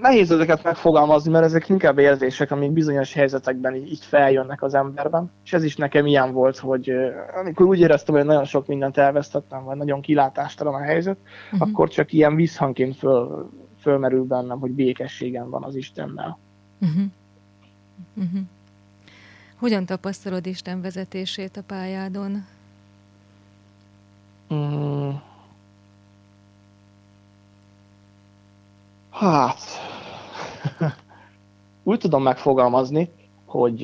nehéz 0.00 0.30
ezeket 0.30 0.62
megfogalmazni, 0.62 1.30
mert 1.30 1.44
ezek 1.44 1.68
inkább 1.68 1.98
érzések, 1.98 2.50
amik 2.50 2.70
bizonyos 2.70 3.12
helyzetekben 3.12 3.74
így, 3.74 3.90
így 3.90 4.04
feljönnek 4.04 4.62
az 4.62 4.74
emberben. 4.74 5.30
És 5.44 5.52
ez 5.52 5.64
is 5.64 5.76
nekem 5.76 6.06
ilyen 6.06 6.32
volt, 6.32 6.58
hogy 6.58 6.92
amikor 7.40 7.66
úgy 7.66 7.80
éreztem, 7.80 8.14
hogy 8.14 8.24
nagyon 8.24 8.44
sok 8.44 8.66
mindent 8.66 8.96
elvesztettem, 8.96 9.64
vagy 9.64 9.76
nagyon 9.76 10.00
kilátástalan 10.00 10.74
a 10.74 10.82
helyzet, 10.82 11.18
uh-huh. 11.52 11.68
akkor 11.68 11.88
csak 11.88 12.12
ilyen 12.12 12.34
visszhangként 12.34 12.96
föl, 12.96 13.50
fölmerül 13.86 14.24
bennem, 14.24 14.58
hogy 14.58 14.70
békességem 14.70 15.50
van 15.50 15.62
az 15.64 15.74
Istennel. 15.74 16.38
Uh-huh. 16.80 17.04
Uh-huh. 18.14 18.40
Hogyan 19.56 19.86
tapasztalod 19.86 20.46
Isten 20.46 20.80
vezetését 20.80 21.56
a 21.56 21.62
pályádon? 21.62 22.46
Mm. 24.54 25.10
Hát, 29.10 29.60
úgy 31.90 31.98
tudom 31.98 32.22
megfogalmazni, 32.22 33.10
hogy 33.44 33.82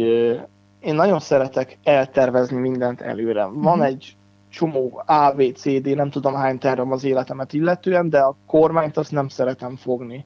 én 0.81 0.95
nagyon 0.95 1.21
szeretek 1.21 1.79
eltervezni 1.83 2.59
mindent 2.59 3.01
előre. 3.01 3.45
Van 3.45 3.77
mm-hmm. 3.77 3.87
egy 3.87 4.17
csomó 4.53 5.03
A, 5.07 5.33
B, 5.37 5.43
C, 5.55 5.81
D, 5.81 5.95
nem 5.95 6.11
tudom 6.11 6.35
hány 6.35 6.59
tervem 6.59 6.93
az 6.93 7.05
életemet 7.05 7.53
illetően, 7.53 8.09
de 8.09 8.19
a 8.19 8.37
kormányt 8.47 8.97
azt 8.97 9.11
nem 9.11 9.29
szeretem 9.29 9.77
fogni. 9.77 10.25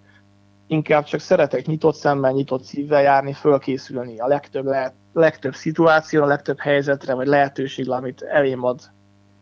Inkább 0.67 1.05
csak 1.05 1.21
szeretek 1.21 1.67
nyitott 1.67 1.95
szemmel, 1.95 2.33
nyitott 2.33 2.63
szívvel 2.63 3.03
járni, 3.03 3.33
fölkészülni 3.33 4.19
a 4.19 4.27
legtöbb 4.27 4.65
lehet 4.65 4.95
legtöbb 5.13 5.55
szituáció, 5.55 6.23
a 6.23 6.27
legtöbb 6.27 6.59
helyzetre, 6.59 7.15
vagy 7.15 7.27
lehetőség, 7.27 7.91
amit 7.91 8.23
elém 8.23 8.65
ad, 8.65 8.81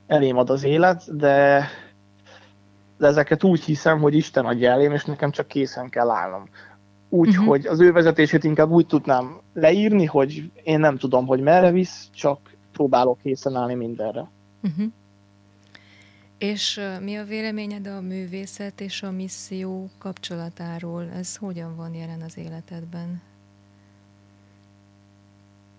elém 0.06 0.36
ad 0.36 0.50
az 0.50 0.64
élet, 0.64 1.16
de, 1.16 1.68
de 2.98 3.06
ezeket 3.06 3.44
úgy 3.44 3.64
hiszem, 3.64 4.00
hogy 4.00 4.14
Isten 4.14 4.44
adja 4.44 4.70
elém, 4.70 4.92
és 4.92 5.04
nekem 5.04 5.30
csak 5.30 5.46
készen 5.46 5.88
kell 5.88 6.10
állnom. 6.10 6.48
Úgy, 7.08 7.28
uh-huh. 7.28 7.46
hogy 7.46 7.66
az 7.66 7.80
ő 7.80 7.92
vezetését 7.92 8.44
inkább 8.44 8.70
úgy 8.70 8.86
tudnám 8.86 9.40
leírni, 9.54 10.04
hogy 10.04 10.50
én 10.62 10.80
nem 10.80 10.96
tudom, 10.96 11.26
hogy 11.26 11.40
merre 11.40 11.70
visz, 11.70 12.08
csak 12.12 12.38
próbálok 12.72 13.18
készen 13.22 13.56
állni 13.56 13.74
mindenre. 13.74 14.30
Uh-huh. 14.64 14.92
És 16.38 16.80
mi 17.00 17.16
a 17.16 17.24
véleményed 17.24 17.86
a 17.86 18.00
művészet 18.00 18.80
és 18.80 19.02
a 19.02 19.10
misszió 19.10 19.90
kapcsolatáról? 19.98 21.10
Ez 21.10 21.36
hogyan 21.36 21.76
van 21.76 21.94
jelen 21.94 22.22
az 22.22 22.36
életedben? 22.36 23.22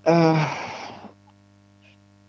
uh, 0.05 0.37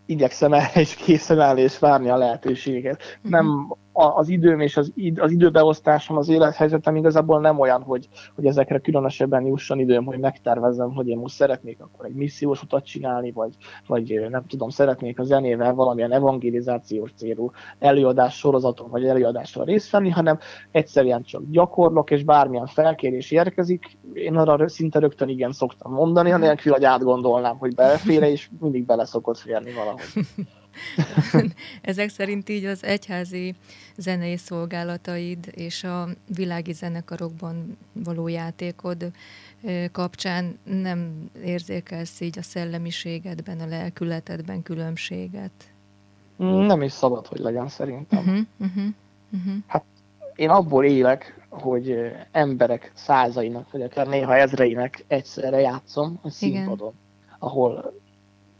igyekszem 0.06 0.52
erre 0.52 0.80
is 0.80 0.94
készen 0.94 1.40
állni 1.40 1.60
és 1.60 1.78
várni 1.78 2.08
a 2.08 2.16
lehetőséget. 2.16 3.02
Uh-huh. 3.02 3.30
Nem 3.30 3.74
az 3.96 4.28
időm 4.28 4.60
és 4.60 4.76
az, 4.76 4.92
id, 4.94 5.18
az 5.18 5.30
időbeosztásom, 5.30 6.16
az 6.16 6.28
élethelyzetem 6.28 6.96
igazából 6.96 7.40
nem 7.40 7.58
olyan, 7.58 7.82
hogy, 7.82 8.08
hogy 8.34 8.46
ezekre 8.46 8.78
különösebben 8.78 9.46
jusson 9.46 9.78
időm, 9.78 10.04
hogy 10.04 10.18
megtervezzem, 10.18 10.94
hogy 10.94 11.08
én 11.08 11.18
most 11.18 11.34
szeretnék 11.34 11.80
akkor 11.80 12.04
egy 12.04 12.14
missziós 12.14 12.62
utat 12.62 12.84
csinálni, 12.84 13.32
vagy, 13.32 13.54
vagy 13.86 14.26
nem 14.30 14.46
tudom, 14.46 14.68
szeretnék 14.68 15.18
a 15.18 15.22
zenével 15.22 15.74
valamilyen 15.74 16.12
evangelizációs 16.12 17.10
célú 17.16 17.50
előadás 17.78 18.36
sorozaton, 18.38 18.90
vagy 18.90 19.04
előadással 19.04 19.64
részt 19.64 19.90
venni, 19.90 20.10
hanem 20.10 20.38
egyszerűen 20.70 21.22
csak 21.22 21.42
gyakorlok, 21.50 22.10
és 22.10 22.24
bármilyen 22.24 22.66
felkérés 22.66 23.30
érkezik, 23.30 23.98
én 24.12 24.36
arra 24.36 24.68
szinte 24.68 24.98
rögtön 24.98 25.28
igen 25.28 25.52
szoktam 25.52 25.92
mondani, 25.92 26.32
anélkül, 26.32 26.72
hogy 26.72 26.84
átgondolnám, 26.84 27.56
hogy 27.56 27.74
belefére, 27.74 28.30
és 28.30 28.50
mindig 28.60 28.86
bele 28.86 29.04
szokott 29.04 29.38
férni 29.38 29.72
valahogy. 29.72 30.04
Ezek 31.80 32.08
szerint 32.08 32.48
így 32.48 32.64
az 32.64 32.84
egyházi 32.84 33.54
zenei 33.96 34.36
szolgálataid 34.36 35.50
és 35.54 35.84
a 35.84 36.08
világi 36.36 36.72
zenekarokban 36.72 37.76
való 37.92 38.28
játékod 38.28 39.10
kapcsán 39.92 40.58
nem 40.64 41.30
érzékelsz 41.44 42.20
így 42.20 42.38
a 42.38 42.42
szellemiségedben, 42.42 43.60
a 43.60 43.66
lelkületedben 43.66 44.62
különbséget? 44.62 45.52
Nem 46.36 46.82
is 46.82 46.92
szabad, 46.92 47.26
hogy 47.26 47.38
legyen 47.38 47.68
szerintem. 47.68 48.18
Uh-huh, 48.18 48.38
uh-huh, 48.58 48.84
uh-huh. 49.32 49.54
Hát 49.66 49.84
én 50.34 50.48
abból 50.48 50.84
élek, 50.84 51.46
hogy 51.48 52.12
emberek 52.32 52.92
százainak, 52.94 53.70
vagy 53.70 53.82
akár 53.82 54.06
néha 54.06 54.36
ezreinek 54.36 55.04
egyszerre 55.06 55.60
játszom 55.60 56.18
a 56.22 56.30
színpadon, 56.30 56.92
Igen. 56.92 57.36
ahol 57.38 57.92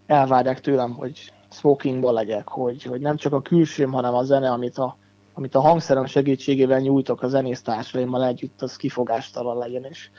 elvárják 0.07 0.61
tőlem, 0.61 0.93
hogy 0.93 1.33
smokingban 1.51 2.15
legyek, 2.15 2.49
hogy, 2.49 2.83
hogy 2.83 3.01
nem 3.01 3.17
csak 3.17 3.33
a 3.33 3.43
külsőm, 3.43 3.93
hanem 3.93 4.15
a 4.15 4.23
zene, 4.23 4.51
amit 4.51 4.79
a, 4.79 4.97
amit 5.35 5.55
a 5.55 5.61
hangszerem 5.61 6.07
segítségével 6.07 6.81
nyújtok 6.81 7.23
a 7.23 7.29
zenésztársaimmal 7.29 8.25
együtt, 8.25 8.63
az 8.63 8.77
kifogástalan 8.77 9.59
legyen, 9.59 9.85
és 9.85 10.11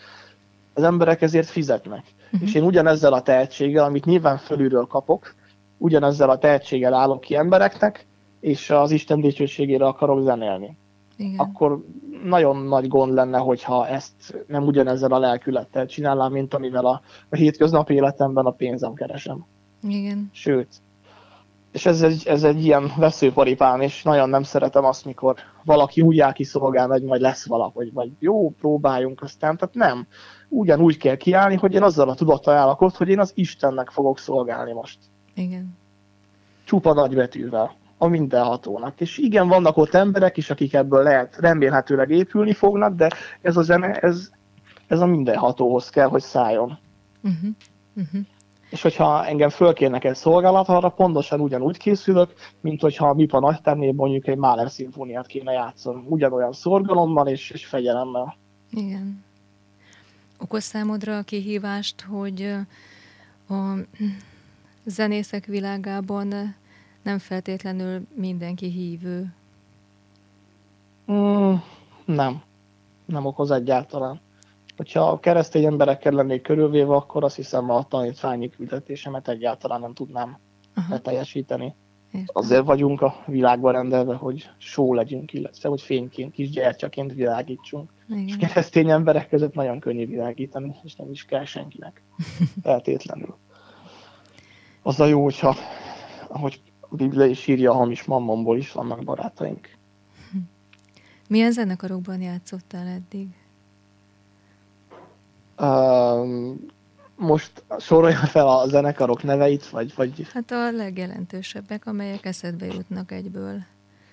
Az 0.74 0.84
emberek 0.84 1.22
ezért 1.22 1.48
fizetnek. 1.48 2.04
Uh-huh. 2.26 2.48
És 2.48 2.54
én 2.54 2.64
ugyanezzel 2.64 3.14
a 3.14 3.22
tehetséggel, 3.22 3.84
amit 3.84 4.06
nyilván 4.06 4.38
fölülről 4.38 4.86
kapok, 4.86 5.36
ugyanezzel 5.78 6.30
a 6.30 6.38
tehetséggel 6.38 6.94
állok 6.94 7.22
ki 7.22 7.36
embereknek, 7.36 8.08
és 8.40 8.70
az 8.70 8.92
Isten 8.92 9.22
dicsőségére 9.22 9.86
akarok 9.86 10.22
zenélni. 10.22 10.78
Igen. 11.18 11.40
Akkor 11.40 11.86
nagyon 12.24 12.58
nagy 12.58 12.88
gond 12.88 13.14
lenne, 13.14 13.38
hogyha 13.38 13.88
ezt 13.88 14.46
nem 14.48 14.66
ugyanezzel 14.66 15.12
a 15.12 15.20
lelkülettel 15.20 15.86
csinálnám, 15.86 16.32
mint 16.32 16.54
amivel 16.54 16.86
a, 16.86 17.02
a 17.30 17.36
hétköznapi 17.36 17.94
életemben 17.94 18.46
a 18.46 18.52
pénzem 18.52 18.94
keresem. 18.94 19.46
Igen. 19.88 20.30
Sőt, 20.34 20.68
és 21.78 21.86
ez 21.86 22.02
egy, 22.02 22.24
ez 22.28 22.44
egy 22.44 22.66
ilyen 22.66 22.92
veszőparipám, 22.96 23.82
és 23.82 24.04
nagyon 24.04 24.30
nem 24.30 24.44
szeretem 24.44 24.86
azt, 24.86 25.06
mikor 25.06 25.36
valaki 25.64 26.02
úgy 26.02 26.20
áll 26.20 26.34
kiszolgál, 26.34 26.88
hogy 26.88 27.04
majd 27.04 27.22
lesz 27.22 27.48
valahogy, 27.48 27.94
vagy 27.94 28.12
jó, 28.20 28.50
próbáljunk 28.50 29.22
aztán, 29.22 29.58
tehát 29.58 29.76
nem. 29.76 30.08
Ugyanúgy 30.50 30.98
kell 30.98 31.16
kiállni, 31.16 31.56
hogy 31.56 31.74
én 31.74 31.84
azzal 31.84 32.10
a 32.10 32.16
tudattal 32.16 32.56
állok 32.56 32.82
ott, 32.82 32.96
hogy 32.96 33.10
én 33.10 33.20
az 33.20 33.32
Istennek 33.36 33.90
fogok 33.90 34.20
szolgálni 34.20 34.74
most. 34.74 34.98
Igen. 35.34 35.78
Csupa 36.66 36.94
nagybetűvel, 36.94 37.76
a 37.98 38.08
mindenhatónak. 38.08 39.02
És 39.02 39.18
igen, 39.18 39.48
vannak 39.48 39.78
ott 39.78 39.94
emberek 39.94 40.38
is, 40.38 40.50
akik 40.50 40.74
ebből 40.74 41.04
lehet 41.04 41.38
remélhetőleg 41.40 42.10
épülni 42.10 42.54
fognak, 42.54 42.96
de 42.96 43.10
ez 43.42 43.58
a 43.58 43.62
zene, 43.62 43.92
ez, 43.92 44.30
ez 44.88 45.00
a 45.00 45.06
mindenhatóhoz 45.06 45.90
kell, 45.90 46.08
hogy 46.08 46.22
szálljon. 46.22 46.78
Uh-huh. 47.24 47.50
Uh-huh 47.96 48.22
és 48.70 48.82
hogyha 48.82 49.26
engem 49.26 49.50
fölkérnek 49.50 50.04
egy 50.04 50.16
szolgálat, 50.16 50.68
arra 50.68 50.90
pontosan 50.90 51.40
ugyanúgy 51.40 51.78
készülök, 51.78 52.34
mint 52.62 52.82
hogyha 52.82 53.10
a 53.10 53.14
MIPA 53.14 53.40
nagyternél 53.40 53.92
mondjuk 53.92 54.28
egy 54.28 54.38
Mahler 54.38 54.72
szimfóniát 54.72 55.28
kéne 55.28 55.52
játszani. 55.52 56.04
Ugyanolyan 56.08 56.54
szorgalommal 56.54 57.28
és, 57.28 57.50
és 57.50 57.66
fegyelemmel. 57.66 58.38
Igen. 58.72 59.26
Okoz 60.40 60.64
számodra 60.64 61.18
a 61.18 61.22
kihívást, 61.22 62.02
hogy 62.02 62.56
a 63.50 63.74
zenészek 64.86 65.46
világában 65.46 66.56
nem 67.02 67.18
feltétlenül 67.18 68.08
mindenki 68.16 68.72
hívő? 68.72 69.34
Mm, 71.12 71.54
nem. 72.06 72.42
Nem 73.06 73.26
okoz 73.26 73.52
egyáltalán 73.52 74.20
hogyha 74.78 75.10
a 75.10 75.20
keresztény 75.20 75.66
emberekkel 75.66 76.12
lennék 76.12 76.42
körülvéve, 76.42 76.94
akkor 76.94 77.24
azt 77.24 77.36
hiszem 77.36 77.70
a 77.70 77.84
tanítványi 77.84 78.50
küldetésemet 78.50 79.28
egyáltalán 79.28 79.80
nem 79.80 79.94
tudnám 79.94 80.40
Aha. 80.76 80.88
beteljesíteni. 80.90 81.76
Értem. 82.12 82.26
Azért 82.28 82.66
vagyunk 82.66 83.02
a 83.02 83.24
világban 83.26 83.74
rendelve, 83.74 84.16
hogy 84.16 84.50
só 84.58 84.94
legyünk, 84.94 85.34
illetve 85.34 85.70
hogy 85.70 85.82
fényként, 85.82 86.34
kis 86.34 86.50
gyertyaként 86.50 87.14
világítsunk. 87.14 87.92
Igen. 88.10 88.28
És 88.28 88.38
keresztény 88.38 88.90
emberek 88.90 89.30
között 89.30 89.54
nagyon 89.54 89.80
könnyű 89.80 90.08
világítani, 90.08 90.76
és 90.84 90.96
nem 90.96 91.12
is 91.12 91.26
kell 91.26 91.46
senkinek 91.46 92.02
feltétlenül. 92.64 93.38
Az 94.82 95.00
a 95.00 95.06
jó, 95.06 95.24
hogyha, 95.24 95.56
ahogy 96.28 96.62
a 96.80 96.96
Biblia 96.96 97.26
is 97.26 97.48
írja, 97.48 97.72
a 97.72 97.76
hamis 97.76 98.04
mammomból 98.04 98.58
is 98.58 98.72
vannak 98.72 99.04
barátaink. 99.04 99.70
Milyen 101.30 101.52
zenekarokban 101.52 102.22
játszottál 102.22 102.88
eddig? 102.88 103.28
Most 107.16 107.64
sorolja 107.80 108.18
fel 108.18 108.48
a 108.48 108.68
zenekarok 108.68 109.24
neveit, 109.24 109.70
vagy, 109.70 109.94
vagy... 109.96 110.28
Hát 110.34 110.52
a 110.52 110.72
legjelentősebbek, 110.72 111.86
amelyek 111.86 112.26
eszedbe 112.26 112.66
jutnak 112.66 113.12
egyből. 113.12 113.64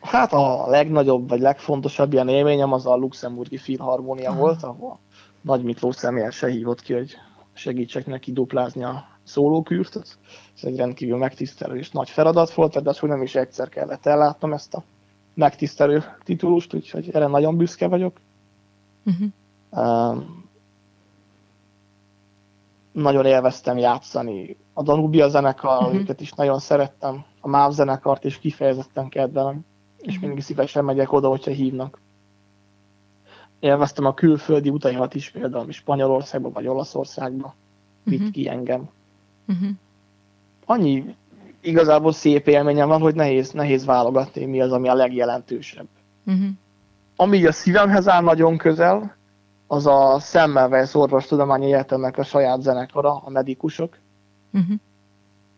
Hát 0.00 0.32
a 0.32 0.66
legnagyobb, 0.66 1.28
vagy 1.28 1.40
legfontosabb 1.40 2.12
ilyen 2.12 2.28
élményem 2.28 2.72
az 2.72 2.86
a 2.86 2.96
luxemburgi 2.96 3.56
filharmónia 3.56 4.30
Aha. 4.30 4.38
volt, 4.38 4.62
ahol 4.62 4.98
Nagy 5.40 5.62
Miklós 5.62 5.96
személyesen 5.96 6.50
hívott 6.50 6.80
ki, 6.80 6.92
hogy 6.92 7.14
segítsek 7.52 8.06
neki 8.06 8.32
duplázni 8.32 8.84
a 8.84 9.04
szólókürt. 9.22 9.96
Ez 9.96 10.64
egy 10.64 10.76
rendkívül 10.76 11.16
megtisztelő 11.16 11.76
és 11.76 11.90
nagy 11.90 12.10
feladat 12.10 12.54
volt, 12.54 12.82
de 12.82 12.92
hogy 12.98 13.08
nem 13.08 13.22
is 13.22 13.34
egyszer 13.34 13.68
kellett 13.68 14.06
ellátnom 14.06 14.52
ezt 14.52 14.74
a 14.74 14.82
megtisztelő 15.34 16.04
titulust, 16.24 16.74
úgyhogy 16.74 17.10
erre 17.12 17.26
nagyon 17.26 17.56
büszke 17.56 17.88
vagyok. 17.88 18.20
Uh-huh 19.04 20.24
nagyon 22.94 23.24
élveztem 23.24 23.78
játszani. 23.78 24.56
A 24.72 24.82
Danubia 24.82 25.28
zenekar, 25.28 25.82
uh-huh. 25.82 25.94
őket 25.94 26.20
is 26.20 26.32
nagyon 26.32 26.58
szerettem. 26.58 27.24
A 27.40 27.48
MÁV 27.48 27.70
zenekart 27.70 28.24
is 28.24 28.38
kifejezetten 28.38 29.08
kedvelem. 29.08 29.60
És 29.98 30.06
uh-huh. 30.06 30.26
mindig 30.26 30.44
szívesen 30.44 30.84
megyek 30.84 31.12
oda, 31.12 31.28
hogyha 31.28 31.50
hívnak. 31.50 31.98
Élveztem 33.58 34.04
a 34.04 34.14
külföldi 34.14 34.70
utaimat 34.70 35.14
is, 35.14 35.30
például 35.30 35.72
Spanyolországba 35.72 36.50
vagy 36.50 36.66
Olaszországba. 36.66 37.54
Vitt 38.02 38.18
uh-huh. 38.18 38.32
ki 38.32 38.48
engem. 38.48 38.88
Uh-huh. 39.48 39.68
Annyi 40.64 41.14
igazából 41.60 42.12
szép 42.12 42.46
élményem 42.46 42.88
van, 42.88 43.00
hogy 43.00 43.14
nehéz, 43.14 43.50
nehéz 43.50 43.84
válogatni, 43.84 44.44
mi 44.44 44.60
az, 44.60 44.72
ami 44.72 44.88
a 44.88 44.94
legjelentősebb. 44.94 45.86
Uh-huh. 46.26 46.48
Ami 47.16 47.46
a 47.46 47.52
szívemhez 47.52 48.08
áll 48.08 48.22
nagyon 48.22 48.56
közel, 48.56 49.16
az 49.74 49.86
a 49.86 50.18
Semmelweis 50.20 50.94
Orvostudományi 50.94 51.66
Egyetemnek 51.66 52.18
a 52.18 52.24
saját 52.24 52.60
zenekara, 52.60 53.16
a 53.16 53.30
medikusok. 53.30 53.98
Uh-huh. 54.52 54.76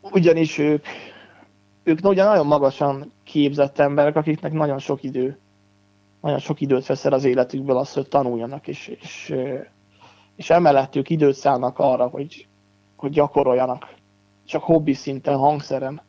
Ugyanis 0.00 0.58
ők, 0.58 0.84
ők 1.82 1.98
ugye 2.02 2.24
nagyon 2.24 2.46
magasan 2.46 3.12
képzett 3.24 3.78
emberek, 3.78 4.16
akiknek 4.16 4.52
nagyon 4.52 4.78
sok 4.78 5.02
idő, 5.02 5.38
nagyon 6.20 6.38
sok 6.38 6.60
időt 6.60 6.86
veszel 6.86 7.12
az 7.12 7.24
életükből 7.24 7.76
az, 7.76 7.92
hogy 7.92 8.08
tanuljanak, 8.08 8.68
és, 8.68 8.88
és, 8.88 9.34
és 10.36 10.50
emellett 10.50 10.96
ők 10.96 11.10
időt 11.10 11.34
szállnak 11.34 11.78
arra, 11.78 12.06
hogy, 12.06 12.46
hogy 12.96 13.10
gyakoroljanak. 13.10 13.94
Csak 14.44 14.62
hobbi 14.62 14.92
szinten, 14.92 15.36
hangszeren 15.36 16.00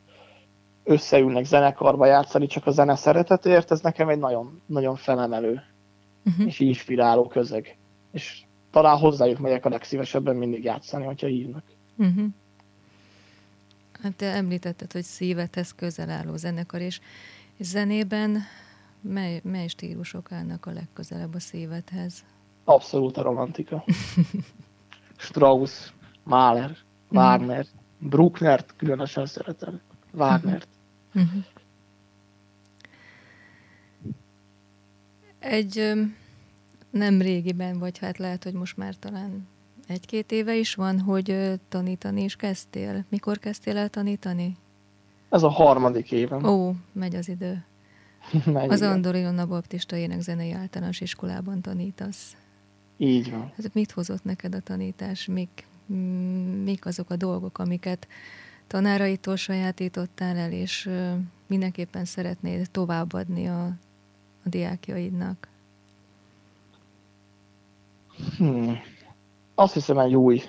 összeülnek 0.84 1.46
zenekarba 1.46 2.06
játszani, 2.06 2.48
csak 2.48 2.66
a 2.66 2.72
zene 2.72 2.96
szeretetért, 2.96 3.72
ez 3.72 3.82
nekem 3.82 4.10
egy 4.10 4.20
nagyon, 4.20 4.62
nagyon 4.66 4.96
felemelő 4.96 5.62
uh-huh. 6.26 6.46
és 6.46 6.60
inspiráló 6.60 7.28
közeg 7.28 7.78
és 8.18 8.42
talán 8.72 8.98
hozzájuk 8.98 9.40
megyek 9.40 9.66
a 9.66 9.70
legszívesebben 9.70 10.36
mindig 10.36 10.64
játszani, 10.64 11.06
hogyha 11.06 11.28
hívnak. 11.28 11.64
Uh-huh. 11.96 12.26
Hát 14.02 14.14
te 14.14 14.26
említetted, 14.26 14.92
hogy 14.92 15.04
szívedhez 15.04 15.76
közel 15.76 16.10
álló 16.10 16.36
zenekar, 16.36 16.82
és, 16.82 17.00
zenében 17.60 18.42
mely, 19.02 19.42
mely 19.44 19.68
stílusok 19.68 20.32
állnak 20.32 20.66
a 20.66 20.72
legközelebb 20.72 21.34
a 21.34 21.40
szívedhez? 21.40 22.26
Abszolút 22.64 23.18
a 23.18 23.22
romantika. 23.22 23.84
Strauss, 25.18 25.92
Mahler, 26.24 26.78
Wagner, 27.10 27.60
uh-huh. 27.60 28.10
Brucknert 28.10 28.74
különösen 28.78 29.26
szeretem. 29.26 29.80
Wagnert. 30.14 30.68
Uh-huh. 31.14 31.44
Egy 35.40 35.94
nem 36.98 37.22
régiben, 37.22 37.80
vagy 37.80 37.98
hát 37.98 38.18
lehet, 38.18 38.44
hogy 38.44 38.54
most 38.54 38.78
már 38.78 38.96
talán 38.96 39.48
egy-két 39.88 40.32
éve 40.32 40.56
is 40.56 40.76
van, 40.76 41.00
hogy 41.00 41.60
tanítani 41.70 42.24
is 42.24 42.36
kezdtél. 42.36 43.06
Mikor 43.10 43.38
kezdtél 43.38 43.78
el 43.78 43.90
tanítani? 43.90 44.58
Ez 45.30 45.44
a 45.44 45.50
harmadik 45.50 46.12
évem. 46.12 46.44
Ó, 46.44 46.74
megy 46.92 47.16
az 47.16 47.30
idő. 47.30 47.64
megy 48.46 48.70
az 48.70 48.82
Andori 48.82 49.24
Anna 49.24 49.46
Baptista 49.46 49.96
Énekzenei 49.96 50.52
Általános 50.52 51.02
Iskolában 51.02 51.62
tanítasz. 51.62 52.36
Így 52.98 53.32
van. 53.32 53.52
Hát 53.56 53.74
mit 53.74 53.92
hozott 53.92 54.24
neked 54.24 54.56
a 54.56 54.60
tanítás? 54.60 55.26
Mik, 55.26 55.68
mik 56.64 56.86
azok 56.86 57.10
a 57.10 57.16
dolgok, 57.16 57.58
amiket 57.58 58.08
tanáraitól 58.68 59.36
sajátítottál 59.36 60.38
el, 60.38 60.52
és 60.52 60.90
mindenképpen 61.48 62.06
szeretnéd 62.06 62.70
továbbadni 62.72 63.48
a, 63.48 63.66
a 64.44 64.50
diákjaidnak? 64.50 65.48
Hmm. 68.38 68.78
Azt 69.56 69.74
hiszem, 69.74 69.98
egy 69.98 70.16
új 70.16 70.42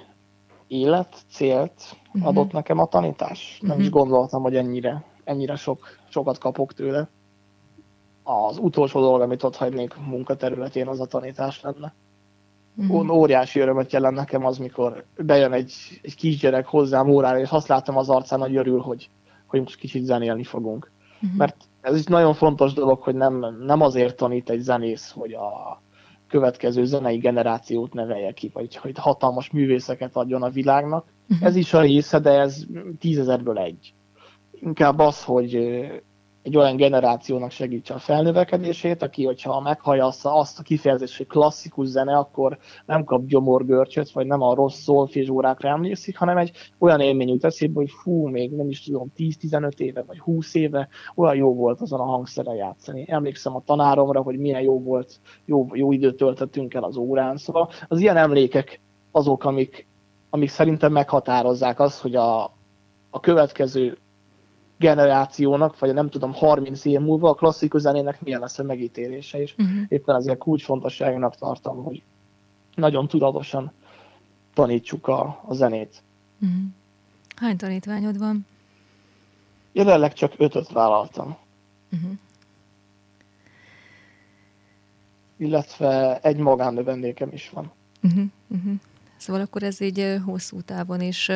élet, 0.66 1.16
célt 1.30 1.96
uh-huh. 2.06 2.26
adott 2.26 2.52
nekem 2.52 2.78
a 2.78 2.86
tanítás. 2.86 3.52
Uh-huh. 3.54 3.68
Nem 3.68 3.78
is 3.78 3.88
mhm. 3.88 3.98
gondoltam, 3.98 4.42
hogy 4.42 4.56
ennyire, 4.56 5.04
ennyire 5.24 5.56
sok, 5.56 5.86
sokat 6.08 6.38
kapok 6.38 6.72
tőle. 6.72 7.08
Az 8.22 8.58
utolsó 8.58 9.00
dolog, 9.00 9.20
amit 9.20 9.42
ott 9.42 9.56
hagynék 9.56 9.94
munkaterületén, 10.06 10.88
az 10.88 11.00
a 11.00 11.06
tanítás 11.06 11.60
lenne. 11.60 11.94
Uh-huh. 12.76 13.16
Óriási 13.16 13.60
örömet 13.60 13.92
jelent 13.92 14.16
nekem 14.16 14.44
az, 14.44 14.58
mikor 14.58 15.04
bejön 15.16 15.52
egy, 15.52 15.72
egy 16.02 16.16
kisgyerek 16.16 16.66
hozzám 16.66 17.08
órára, 17.08 17.38
és 17.38 17.50
azt 17.50 17.68
látom 17.68 17.96
az 17.96 18.08
arcán, 18.08 18.40
hogy 18.40 18.56
örül, 18.56 18.80
hogy, 18.80 19.10
hogy 19.46 19.60
most 19.60 19.76
kicsit 19.76 20.04
zenélni 20.04 20.44
fogunk. 20.44 20.90
Uh-huh. 21.22 21.38
Mert 21.38 21.56
ez 21.80 21.96
is 21.96 22.04
nagyon 22.04 22.34
fontos 22.34 22.72
dolog, 22.72 23.02
hogy 23.02 23.14
nem, 23.14 23.56
nem 23.60 23.80
azért 23.80 24.16
tanít 24.16 24.50
egy 24.50 24.60
zenész, 24.60 25.10
hogy 25.10 25.32
a, 25.32 25.80
következő 26.28 26.84
zenei 26.84 27.16
generációt 27.16 27.92
nevelje 27.92 28.32
ki, 28.32 28.50
vagy 28.52 28.76
hogy 28.76 28.98
hatalmas 28.98 29.50
művészeket 29.50 30.16
adjon 30.16 30.42
a 30.42 30.50
világnak. 30.50 31.06
Uh-huh. 31.28 31.46
Ez 31.46 31.56
is 31.56 31.74
a 31.74 31.80
része, 31.80 32.18
de 32.18 32.30
ez 32.30 32.64
tízezerből 32.98 33.58
egy. 33.58 33.94
Inkább 34.52 34.98
az, 34.98 35.24
hogy 35.24 35.52
egy 36.42 36.56
olyan 36.56 36.76
generációnak 36.76 37.50
segítse 37.50 37.94
a 37.94 37.98
felnövekedését, 37.98 39.02
aki, 39.02 39.24
hogyha 39.24 39.60
meghallja 39.60 40.06
azt, 40.06 40.58
a 40.58 40.62
kifejezést, 40.62 41.16
hogy 41.16 41.26
klasszikus 41.26 41.86
zene, 41.86 42.16
akkor 42.16 42.58
nem 42.86 43.04
kap 43.04 43.26
gyomorgörcsöt, 43.26 44.10
vagy 44.10 44.26
nem 44.26 44.42
a 44.42 44.54
rossz 44.54 44.80
szolfézsórákra 44.80 45.68
emlékszik, 45.68 46.16
hanem 46.18 46.36
egy 46.36 46.52
olyan 46.78 47.00
élmény 47.00 47.28
jut 47.28 47.44
eszébe, 47.44 47.74
hogy 47.74 47.90
fú, 47.90 48.26
még 48.26 48.50
nem 48.50 48.68
is 48.68 48.82
tudom, 48.82 49.12
10-15 49.16 49.78
éve, 49.78 50.02
vagy 50.06 50.18
20 50.18 50.54
éve 50.54 50.88
olyan 51.14 51.36
jó 51.36 51.54
volt 51.54 51.80
azon 51.80 52.00
a 52.00 52.04
hangszeren 52.04 52.54
játszani. 52.54 53.04
Emlékszem 53.08 53.56
a 53.56 53.62
tanáromra, 53.64 54.22
hogy 54.22 54.38
milyen 54.38 54.62
jó 54.62 54.82
volt, 54.82 55.20
jó, 55.44 55.66
jó 55.72 55.92
időt 55.92 56.16
töltöttünk 56.16 56.74
el 56.74 56.84
az 56.84 56.96
órán. 56.96 57.36
Szóval 57.36 57.70
az 57.88 58.00
ilyen 58.00 58.16
emlékek 58.16 58.80
azok, 59.10 59.44
amik, 59.44 59.86
amik 60.30 60.48
szerintem 60.48 60.92
meghatározzák 60.92 61.80
azt, 61.80 62.00
hogy 62.00 62.14
a, 62.14 62.44
a 63.10 63.20
következő 63.20 63.98
generációnak, 64.78 65.78
vagy 65.78 65.94
nem 65.94 66.08
tudom, 66.08 66.32
30 66.32 66.84
év 66.84 67.00
múlva 67.00 67.28
a 67.28 67.34
klasszikus 67.34 67.80
zenének 67.80 68.22
milyen 68.22 68.40
lesz 68.40 68.58
a 68.58 68.62
megítélése, 68.62 69.40
és 69.40 69.54
uh-huh. 69.58 69.76
éppen 69.88 70.14
azért 70.14 70.38
kulcsfontosságnak 70.38 71.36
tartom, 71.36 71.84
hogy 71.84 72.02
nagyon 72.74 73.08
tudatosan 73.08 73.72
tanítsuk 74.54 75.06
a, 75.06 75.42
a 75.46 75.54
zenét. 75.54 76.02
Uh-huh. 76.40 76.58
Hány 77.36 77.56
tanítványod 77.56 78.18
van? 78.18 78.46
Jelenleg 79.72 80.12
csak 80.12 80.32
ötöt 80.36 80.68
vállaltam. 80.68 81.36
Uh-huh. 81.92 82.10
Illetve 85.36 86.18
egy 86.20 86.36
magánövendékem 86.36 87.32
is 87.32 87.50
van. 87.50 87.72
Uh-huh. 88.02 88.24
Uh-huh. 88.48 88.74
Szóval 89.16 89.42
akkor 89.42 89.62
ez 89.62 89.80
így 89.80 90.16
hosszú 90.24 90.60
távon 90.60 91.00
is 91.00 91.30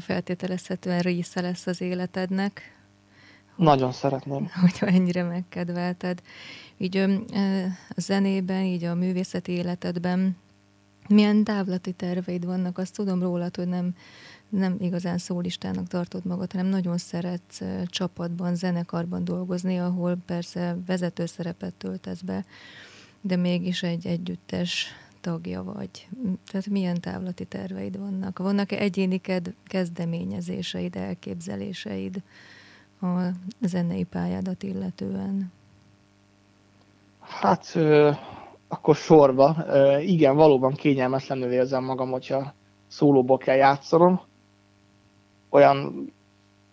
feltételezhetően 0.00 1.00
része 1.00 1.40
lesz 1.40 1.66
az 1.66 1.80
életednek. 1.80 2.76
Nagyon 3.56 3.92
szeretném. 3.92 4.50
Hogyha 4.60 4.86
ennyire 4.86 5.22
megkedvelted. 5.22 6.22
Így 6.76 6.96
a 6.96 7.06
zenében, 7.96 8.62
így 8.62 8.84
a 8.84 8.94
művészeti 8.94 9.52
életedben 9.52 10.36
milyen 11.08 11.44
távlati 11.44 11.92
terveid 11.92 12.44
vannak? 12.44 12.78
Azt 12.78 12.94
tudom 12.94 13.22
rólad, 13.22 13.56
hogy 13.56 13.68
nem, 13.68 13.94
nem 14.48 14.76
igazán 14.80 15.18
szólistának 15.18 15.86
tartod 15.86 16.24
magad, 16.24 16.52
hanem 16.52 16.66
nagyon 16.66 16.98
szeretsz 16.98 17.60
csapatban, 17.86 18.54
zenekarban 18.54 19.24
dolgozni, 19.24 19.78
ahol 19.78 20.16
persze 20.26 20.76
vezető 20.86 21.26
szerepet 21.26 21.74
töltesz 21.74 22.20
be, 22.20 22.44
de 23.20 23.36
mégis 23.36 23.82
egy 23.82 24.06
együttes 24.06 24.86
tagja 25.28 25.62
vagy? 25.62 26.08
Tehát 26.50 26.66
milyen 26.66 27.00
távlati 27.00 27.44
terveid 27.44 27.98
vannak? 27.98 28.38
Vannak-e 28.38 28.78
egyéni 28.78 29.20
kezdeményezéseid, 29.64 30.96
elképzeléseid 30.96 32.22
a 33.00 33.06
zenei 33.60 34.04
pályádat 34.04 34.62
illetően? 34.62 35.52
Hát 37.20 37.78
akkor 38.68 38.96
sorba. 38.96 39.56
Igen, 40.00 40.36
valóban 40.36 40.72
kényelmetlenül 40.72 41.52
érzem 41.52 41.84
magam, 41.84 42.10
hogyha 42.10 42.54
szólóba 42.86 43.36
kell 43.36 43.56
játszanom. 43.56 44.20
Olyan 45.48 46.06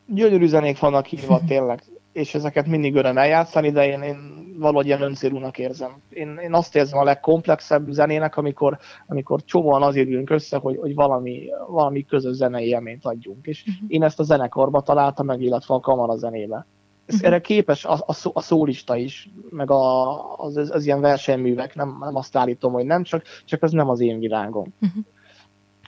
gyönyörű 0.06 0.48
zenék 0.48 0.80
vannak 0.80 1.12
írva 1.12 1.42
tényleg, 1.48 1.84
és 2.16 2.36
ezeket 2.36 2.68
mindig 2.68 2.96
öröm 2.96 3.18
eljátszani, 3.18 3.72
de 3.72 3.88
én, 3.88 4.02
én 4.02 4.18
valahogy 4.58 4.86
ilyen 4.86 5.02
öncélúnak 5.02 5.58
érzem. 5.58 5.92
Én, 6.10 6.40
én 6.44 6.54
azt 6.54 6.76
érzem 6.76 7.00
a 7.00 7.04
legkomplexebb 7.04 7.90
zenének, 7.90 8.38
amikor, 8.38 8.78
amikor 9.08 9.44
csomóan 9.44 9.82
azért 9.82 10.08
ülünk 10.08 10.30
össze, 10.30 10.58
hogy, 10.58 10.78
hogy 10.78 10.94
valami, 10.94 11.50
valami 11.68 12.06
közös 12.06 12.36
zenei 12.36 12.68
élményt 12.68 13.06
adjunk. 13.06 13.46
És 13.46 13.64
uh-huh. 13.68 13.86
én 13.88 14.04
ezt 14.04 14.20
a 14.20 14.24
zenekarba 14.24 14.82
találtam 14.82 15.26
meg, 15.26 15.42
illetve 15.42 15.74
a 15.74 15.80
kamara 15.80 16.18
zenébe. 16.18 16.66
Ez, 17.06 17.16
uh-huh. 17.16 17.30
Erre 17.30 17.42
képes 17.42 17.86
a, 17.86 18.04
a, 18.06 18.14
szó, 18.14 18.32
a 18.34 18.42
szólista 18.42 18.96
is, 18.96 19.30
meg 19.50 19.72
a, 19.72 20.36
az, 20.38 20.58
az, 20.58 20.72
az 20.72 20.86
ilyen 20.86 21.02
versenyművek, 21.02 21.76
nem, 21.76 21.98
nem 22.00 22.16
azt 22.16 22.38
állítom, 22.38 22.74
hogy 22.74 22.86
nem, 22.86 23.04
csak, 23.04 23.24
csak 23.46 23.64
az 23.64 23.72
nem 23.72 23.90
az 23.90 24.00
én 24.00 24.20
világom. 24.20 24.74
Uh-huh. 24.82 25.04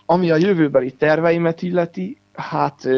Ami 0.05 0.31
a 0.31 0.35
jövőbeli 0.35 0.91
terveimet 0.91 1.61
illeti, 1.61 2.17
hát 2.33 2.89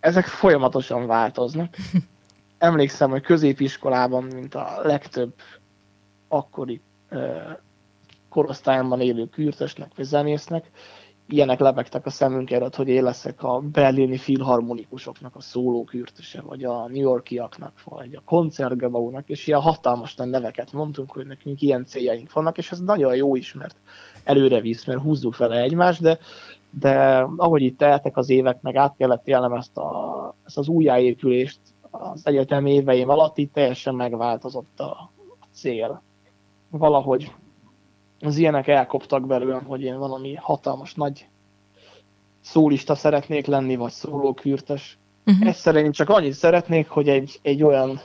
ezek 0.00 0.24
folyamatosan 0.24 1.06
változnak. 1.06 1.74
emlékszem, 2.58 3.10
hogy 3.10 3.22
középiskolában, 3.22 4.24
mint 4.24 4.54
a 4.54 4.80
legtöbb 4.82 5.32
akkori 6.28 6.80
korosztályomban 8.28 9.00
élő 9.00 9.26
kürtösnek 9.26 9.90
vagy 9.96 10.04
zenésznek, 10.04 10.70
ilyenek 11.28 11.58
lebegtek 11.58 12.06
a 12.06 12.10
szemünk 12.10 12.50
előtt, 12.50 12.74
hogy 12.74 12.88
én 12.88 13.02
leszek 13.02 13.42
a 13.42 13.60
berlini 13.72 14.16
filharmonikusoknak 14.16 15.36
a 15.36 15.40
szóló 15.40 15.84
kürtöse, 15.84 16.40
vagy 16.40 16.64
a 16.64 16.88
New 16.88 17.00
Yorkiaknak, 17.00 17.72
vagy 17.84 18.14
a 18.14 18.22
koncertgebaunak, 18.24 19.28
és 19.28 19.46
ilyen 19.46 19.60
hatalmas 19.60 20.14
neveket 20.14 20.72
mondtunk, 20.72 21.10
hogy 21.10 21.26
nekünk 21.26 21.62
ilyen 21.62 21.84
céljaink 21.84 22.32
vannak, 22.32 22.58
és 22.58 22.70
ez 22.70 22.80
nagyon 22.80 23.16
jó 23.16 23.36
is, 23.36 23.52
mert 23.52 23.76
előre 24.24 24.60
visz, 24.60 24.84
mert 24.84 25.00
húzzuk 25.00 25.36
vele 25.36 25.60
egymást, 25.60 26.02
de, 26.02 26.18
de 26.70 27.26
ahogy 27.36 27.62
itt 27.62 27.78
teltek 27.78 28.16
az 28.16 28.30
évek, 28.30 28.60
meg 28.60 28.76
át 28.76 28.94
kellett 28.96 29.28
élnem 29.28 29.52
ezt, 29.52 29.76
a, 29.76 30.34
ezt 30.44 30.58
az 30.58 30.68
újjáépülést, 30.68 31.58
az 31.90 32.26
egyetem 32.26 32.66
éveim 32.66 33.08
alatt 33.08 33.38
itt 33.38 33.52
teljesen 33.52 33.94
megváltozott 33.94 34.80
a 34.80 35.10
cél. 35.52 36.02
Valahogy 36.70 37.32
az 38.20 38.36
ilyenek 38.36 38.66
elkoptak 38.66 39.26
belőlem, 39.26 39.64
hogy 39.64 39.82
én 39.82 39.98
valami 39.98 40.34
hatalmas 40.34 40.94
nagy 40.94 41.28
szólista 42.40 42.94
szeretnék 42.94 43.46
lenni, 43.46 43.76
vagy 43.76 43.90
szólókürtes. 43.92 44.98
Uh-huh. 45.26 45.48
Egyszerűen 45.48 45.84
én 45.84 45.92
csak 45.92 46.08
annyit 46.08 46.32
szeretnék, 46.32 46.88
hogy 46.88 47.08
egy, 47.08 47.38
egy 47.42 47.62
olyan 47.62 48.00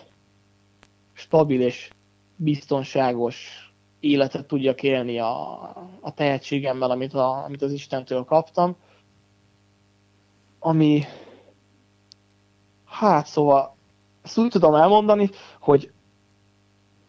stabil 1.13 1.62
és 1.62 1.89
biztonságos 2.36 3.67
életet 4.00 4.48
tudjak 4.48 4.84
élni 4.84 5.19
a, 5.19 5.62
a 6.02 6.13
tehetségemmel, 6.13 6.91
amit, 6.91 7.13
a, 7.13 7.43
amit 7.43 7.62
az 7.62 7.72
Istentől 7.72 8.24
kaptam, 8.24 8.76
ami 10.60 11.04
hát 12.86 13.26
szóval 13.26 13.72
ezt 14.23 14.38
úgy 14.38 14.49
tudom 14.49 14.73
elmondani, 14.73 15.29
hogy 15.59 15.91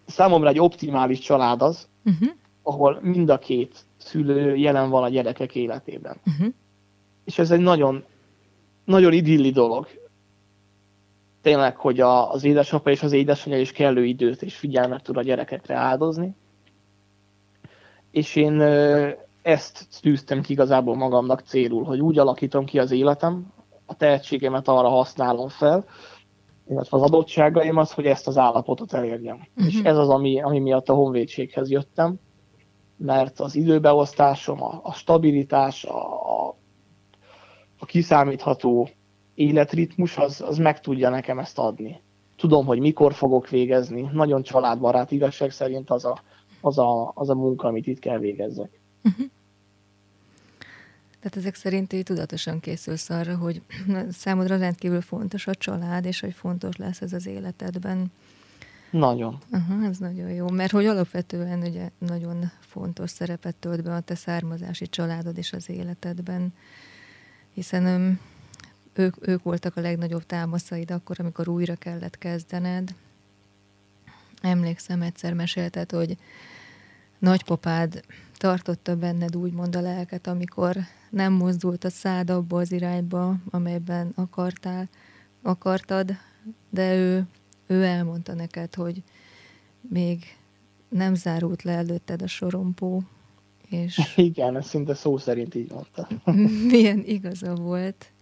számomra 0.06 0.48
egy 0.48 0.60
optimális 0.60 1.18
család 1.18 1.62
az, 1.62 1.88
uh-huh. 2.04 2.28
ahol 2.62 2.98
mind 3.02 3.28
a 3.28 3.38
két 3.38 3.84
szülő 3.96 4.56
jelen 4.56 4.90
van 4.90 5.02
a 5.02 5.08
gyerekek 5.08 5.54
életében. 5.54 6.16
Uh-huh. 6.26 6.52
És 7.24 7.38
ez 7.38 7.50
egy 7.50 7.60
nagyon, 7.60 8.04
nagyon 8.84 9.12
idilli 9.12 9.50
dolog. 9.50 9.86
Tényleg, 11.42 11.76
hogy 11.76 12.00
a, 12.00 12.32
az 12.32 12.44
édesapa 12.44 12.90
és 12.90 13.02
az 13.02 13.12
édesanyja 13.12 13.60
is 13.60 13.72
kellő 13.72 14.04
időt 14.04 14.42
és 14.42 14.56
figyelmet 14.56 15.02
tud 15.02 15.16
a 15.16 15.22
gyerekekre 15.22 15.74
áldozni. 15.74 16.34
És 18.10 18.36
én 18.36 18.60
ezt 19.42 19.86
tűztem 20.00 20.42
ki 20.42 20.52
igazából 20.52 20.96
magamnak 20.96 21.40
célul, 21.40 21.84
hogy 21.84 22.00
úgy 22.00 22.18
alakítom 22.18 22.64
ki 22.64 22.78
az 22.78 22.90
életem, 22.90 23.52
a 23.86 23.94
tehetségemet 23.94 24.68
arra 24.68 24.88
használom 24.88 25.48
fel, 25.48 25.84
illetve 26.68 26.96
az 26.96 27.02
adottságaim 27.02 27.76
az, 27.76 27.92
hogy 27.92 28.06
ezt 28.06 28.26
az 28.26 28.38
állapotot 28.38 28.92
elérjem. 28.92 29.36
Uh-huh. 29.36 29.66
És 29.66 29.80
ez 29.82 29.96
az, 29.96 30.08
ami, 30.08 30.40
ami 30.42 30.58
miatt 30.58 30.88
a 30.88 30.94
honvédséghez 30.94 31.70
jöttem, 31.70 32.18
mert 32.96 33.40
az 33.40 33.54
időbeosztásom, 33.54 34.62
a, 34.62 34.80
a 34.82 34.92
stabilitás, 34.92 35.84
a, 35.84 36.48
a 37.78 37.84
kiszámítható 37.86 38.88
életritmus, 39.34 40.16
az, 40.18 40.40
az 40.40 40.58
meg 40.58 40.80
tudja 40.80 41.08
nekem 41.08 41.38
ezt 41.38 41.58
adni. 41.58 42.02
Tudom, 42.36 42.66
hogy 42.66 42.78
mikor 42.78 43.14
fogok 43.14 43.48
végezni. 43.48 44.10
Nagyon 44.12 44.42
családbarát 44.42 45.10
igazság 45.10 45.50
szerint 45.50 45.90
az 45.90 46.04
a, 46.04 46.20
az 46.60 46.78
a, 46.78 47.12
az 47.14 47.30
a 47.30 47.34
munka, 47.34 47.68
amit 47.68 47.86
itt 47.86 47.98
kell 47.98 48.18
végezzek. 48.18 48.80
Uh-huh. 49.04 49.26
Tehát 51.24 51.38
ezek 51.38 51.54
szerint 51.54 51.92
így 51.92 52.02
tudatosan 52.02 52.60
készülsz 52.60 53.10
arra, 53.10 53.36
hogy 53.36 53.62
számodra 54.10 54.56
rendkívül 54.56 55.00
fontos 55.00 55.46
a 55.46 55.54
család, 55.54 56.04
és 56.04 56.20
hogy 56.20 56.34
fontos 56.34 56.76
lesz 56.76 57.00
ez 57.00 57.12
az 57.12 57.26
életedben. 57.26 58.12
Nagyon. 58.90 59.38
Aha, 59.50 59.84
ez 59.84 59.98
nagyon 59.98 60.30
jó, 60.30 60.48
mert 60.48 60.72
hogy 60.72 60.86
alapvetően 60.86 61.62
ugye 61.62 61.90
nagyon 61.98 62.50
fontos 62.60 63.10
szerepet 63.10 63.54
tölt 63.54 63.82
be 63.82 63.94
a 63.94 64.00
te 64.00 64.14
származási 64.14 64.88
családod 64.88 65.38
és 65.38 65.52
az 65.52 65.68
életedben, 65.68 66.54
hiszen 67.52 68.18
ők, 68.92 69.28
ők 69.28 69.42
voltak 69.42 69.76
a 69.76 69.80
legnagyobb 69.80 70.26
támaszaid 70.26 70.90
akkor, 70.90 71.16
amikor 71.20 71.48
újra 71.48 71.74
kellett 71.74 72.18
kezdened. 72.18 72.94
Emlékszem, 74.42 75.02
egyszer 75.02 75.32
mesélted, 75.32 75.90
hogy 75.90 76.16
nagypapád 77.18 78.04
tartotta 78.36 78.96
benned 78.96 79.36
úgymond 79.36 79.76
a 79.76 79.80
lelket, 79.80 80.26
amikor 80.26 80.76
nem 81.10 81.32
mozdult 81.32 81.84
a 81.84 81.90
szád 81.90 82.30
abba 82.30 82.58
az 82.58 82.72
irányba, 82.72 83.36
amelyben 83.50 84.12
akartál, 84.14 84.88
akartad, 85.42 86.10
de 86.70 86.94
ő, 86.94 87.26
ő 87.66 87.82
elmondta 87.82 88.34
neked, 88.34 88.74
hogy 88.74 89.02
még 89.80 90.24
nem 90.88 91.14
zárult 91.14 91.62
le 91.62 91.72
előtted 91.72 92.22
a 92.22 92.26
sorompó, 92.26 93.02
és... 93.68 94.00
Igen, 94.16 94.56
ez 94.56 94.66
szinte 94.66 94.94
szó 94.94 95.18
szerint 95.18 95.54
így 95.54 95.70
mondta. 95.70 96.08
milyen 96.70 97.02
igaza 97.06 97.54
volt, 97.54 98.12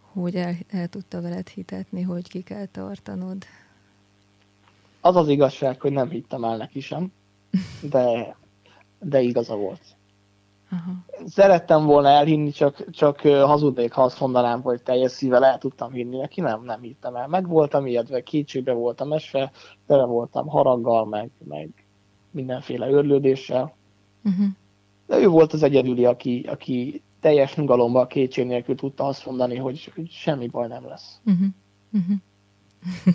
hogy 0.00 0.34
el, 0.34 0.56
el 0.68 0.88
tudta 0.88 1.20
veled 1.20 1.48
hitetni, 1.48 2.02
hogy 2.02 2.28
ki 2.28 2.42
kell 2.42 2.66
tartanod? 2.66 3.44
Az 5.00 5.16
az 5.16 5.28
igazság, 5.28 5.80
hogy 5.80 5.92
nem 5.92 6.10
hittem 6.10 6.44
el 6.44 6.56
neki 6.56 6.80
sem, 6.80 7.12
de, 7.80 8.36
de 9.00 9.20
igaza 9.20 9.56
volt. 9.56 9.80
Aha. 10.70 10.92
Szerettem 11.26 11.84
volna 11.84 12.08
elhinni, 12.08 12.50
csak, 12.50 12.90
csak 12.90 13.20
hazudnék, 13.20 13.92
ha 13.92 14.02
azt 14.02 14.20
mondanám, 14.20 14.62
hogy 14.62 14.82
teljes 14.82 15.10
szívvel 15.10 15.44
el 15.44 15.58
tudtam 15.58 15.92
hinni 15.92 16.16
neki, 16.16 16.40
nem, 16.40 16.64
nem 16.64 16.80
hittem 16.80 17.16
el. 17.16 17.28
Meg 17.28 17.48
voltam 17.48 17.86
ijedve, 17.86 18.22
kétségbe 18.22 18.72
voltam 18.72 19.12
esve, 19.12 19.52
tele 19.86 20.04
voltam 20.04 20.46
haraggal, 20.46 21.06
meg, 21.06 21.30
meg 21.44 21.68
mindenféle 22.30 22.90
örlődéssel. 22.90 23.74
Uh-huh. 24.24 24.46
De 25.06 25.18
ő 25.18 25.28
volt 25.28 25.52
az 25.52 25.62
egyedüli, 25.62 26.04
aki, 26.04 26.46
aki 26.48 27.02
teljes 27.20 27.54
nyugalomban, 27.54 28.06
kétség 28.06 28.46
nélkül 28.46 28.74
tudta 28.74 29.04
azt 29.04 29.26
mondani, 29.26 29.56
hogy, 29.56 29.92
hogy 29.94 30.10
semmi 30.10 30.46
baj 30.46 30.68
nem 30.68 30.86
lesz. 30.86 31.20
Uh-huh. 31.24 31.46
Uh-huh. 31.92 33.14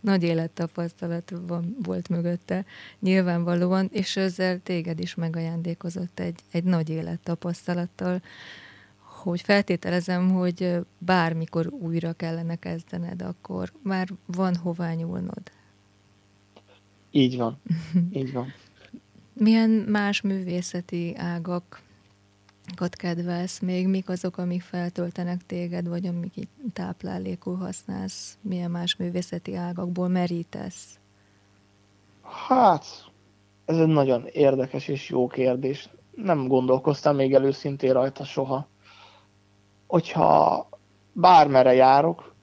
Nagy 0.00 0.22
élettapasztalat 0.22 1.32
van, 1.46 1.76
volt 1.82 2.08
mögötte, 2.08 2.64
nyilvánvalóan, 3.00 3.88
és 3.92 4.16
ezzel 4.16 4.58
téged 4.62 5.00
is 5.00 5.14
megajándékozott 5.14 6.20
egy, 6.20 6.40
egy 6.50 6.64
nagy 6.64 6.88
élettapasztalattal, 6.88 8.22
hogy 8.98 9.40
feltételezem, 9.40 10.30
hogy 10.30 10.76
bármikor 10.98 11.66
újra 11.66 12.12
kellene 12.12 12.56
kezdened, 12.56 13.22
akkor 13.22 13.72
már 13.82 14.08
van 14.26 14.56
hová 14.56 14.92
nyúlnod. 14.92 15.42
Így 17.10 17.36
van, 17.36 17.60
így 18.20 18.32
van. 18.32 18.52
Milyen 19.32 19.70
más 19.70 20.20
művészeti 20.20 21.14
ágak 21.16 21.82
kedvelsz 22.74 23.58
még, 23.58 23.88
mik 23.88 24.08
azok, 24.08 24.38
amik 24.38 24.62
feltöltenek 24.62 25.46
téged, 25.46 25.88
vagy 25.88 26.06
amik 26.06 26.36
itt 26.36 26.50
táplálékul 26.72 27.56
használsz, 27.56 28.38
milyen 28.40 28.70
más 28.70 28.96
művészeti 28.96 29.54
ágakból 29.54 30.08
merítesz? 30.08 30.98
Hát, 32.22 32.84
ez 33.64 33.78
egy 33.78 33.86
nagyon 33.86 34.26
érdekes 34.32 34.88
és 34.88 35.08
jó 35.08 35.26
kérdés. 35.26 35.88
Nem 36.14 36.46
gondolkoztam 36.46 37.16
még 37.16 37.34
előszintén 37.34 37.92
rajta 37.92 38.24
soha. 38.24 38.66
Hogyha 39.86 40.68
bármere 41.12 41.74
járok, 41.74 42.34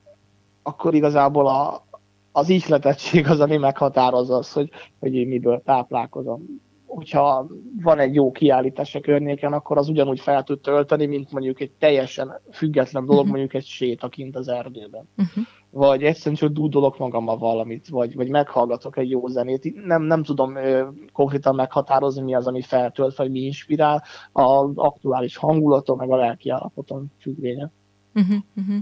akkor 0.63 0.93
igazából 0.93 1.47
a, 1.47 1.85
az 2.31 2.49
ihletettség 2.49 3.27
az, 3.27 3.39
ami 3.39 3.57
meghatározza 3.57 4.35
az, 4.35 4.51
hogy, 4.51 4.69
hogy 4.99 5.13
én 5.13 5.27
miből 5.27 5.61
táplálkozom 5.65 6.61
hogyha 6.95 7.47
van 7.81 7.99
egy 7.99 8.15
jó 8.15 8.31
kiállítás 8.31 8.95
a 8.95 8.99
környéken, 8.99 9.53
akkor 9.53 9.77
az 9.77 9.89
ugyanúgy 9.89 10.19
fel 10.19 10.43
tud 10.43 10.60
tölteni, 10.60 11.05
mint 11.05 11.31
mondjuk 11.31 11.60
egy 11.60 11.71
teljesen 11.71 12.41
független 12.51 13.05
dolog, 13.05 13.23
uh-huh. 13.23 13.38
mondjuk 13.38 13.53
egy 13.53 13.65
séta 13.65 14.10
kint 14.10 14.36
az 14.36 14.47
erdőben. 14.47 15.08
Uh-huh. 15.17 15.43
Vagy 15.69 16.03
egyszerűen 16.03 16.36
csak 16.36 16.51
dúdolok 16.51 16.97
magammal 16.97 17.38
valamit, 17.38 17.88
vagy, 17.88 18.15
vagy 18.15 18.29
meghallgatok 18.29 18.97
egy 18.97 19.10
jó 19.10 19.27
zenét. 19.27 19.86
Nem, 19.86 20.01
nem 20.01 20.23
tudom 20.23 20.55
ö, 20.55 20.88
konkrétan 21.13 21.55
meghatározni, 21.55 22.21
mi 22.21 22.36
az, 22.36 22.47
ami 22.47 22.62
feltölt, 22.62 23.15
vagy 23.15 23.31
mi 23.31 23.39
inspirál. 23.39 24.03
Az 24.31 24.71
aktuális 24.75 25.38
hangulatom, 25.38 25.97
meg 25.97 26.12
a 26.12 26.15
lelki 26.15 26.49
állapotom 26.49 27.05
függvénye. 27.19 27.71
Uh-huh. 28.13 28.38
Uh-huh. 28.55 28.75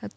Hát 0.00 0.14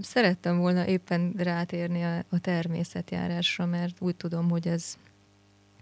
szerettem 0.00 0.58
volna 0.58 0.86
éppen 0.86 1.34
rátérni 1.36 2.02
a, 2.02 2.16
a 2.30 2.38
természetjárásra, 2.40 3.66
mert 3.66 3.96
úgy 4.00 4.16
tudom, 4.16 4.50
hogy 4.50 4.68
ez 4.68 4.96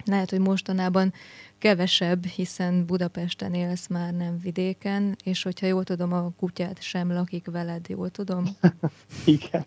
lehet, 0.05 0.31
hogy 0.31 0.41
mostanában 0.41 1.13
kevesebb, 1.59 2.25
hiszen 2.25 2.87
Budapesten 2.87 3.55
élsz 3.55 3.87
már 3.87 4.13
nem 4.13 4.39
vidéken, 4.43 5.17
és 5.25 5.43
hogyha 5.43 5.67
jól 5.67 5.85
tudom, 5.85 6.13
a 6.13 6.31
kutyát 6.39 6.83
sem 6.83 7.13
lakik 7.13 7.51
veled, 7.51 7.89
jól 7.89 8.11
tudom? 8.11 8.45
Igen. 9.25 9.65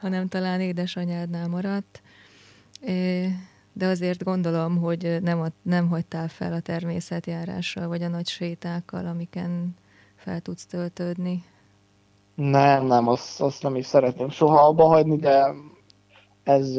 Hanem 0.00 0.28
talán 0.28 0.60
édesanyádnál 0.60 1.48
maradt. 1.48 2.02
De 3.72 3.86
azért 3.86 4.24
gondolom, 4.24 4.76
hogy 4.76 5.18
nem, 5.22 5.52
nem 5.62 5.88
hagytál 5.88 6.28
fel 6.28 6.52
a 6.52 6.60
természetjárással, 6.60 7.88
vagy 7.88 8.02
a 8.02 8.08
nagy 8.08 8.28
sétákkal, 8.28 9.06
amiken 9.06 9.74
fel 10.16 10.40
tudsz 10.40 10.66
töltődni. 10.66 11.44
Nem, 12.34 12.86
nem, 12.86 13.08
azt, 13.08 13.40
azt 13.40 13.62
nem 13.62 13.76
is 13.76 13.86
szeretném 13.86 14.30
soha 14.30 14.66
abba 14.66 14.84
hagyni, 14.84 15.16
de 15.16 15.54
ez 16.42 16.76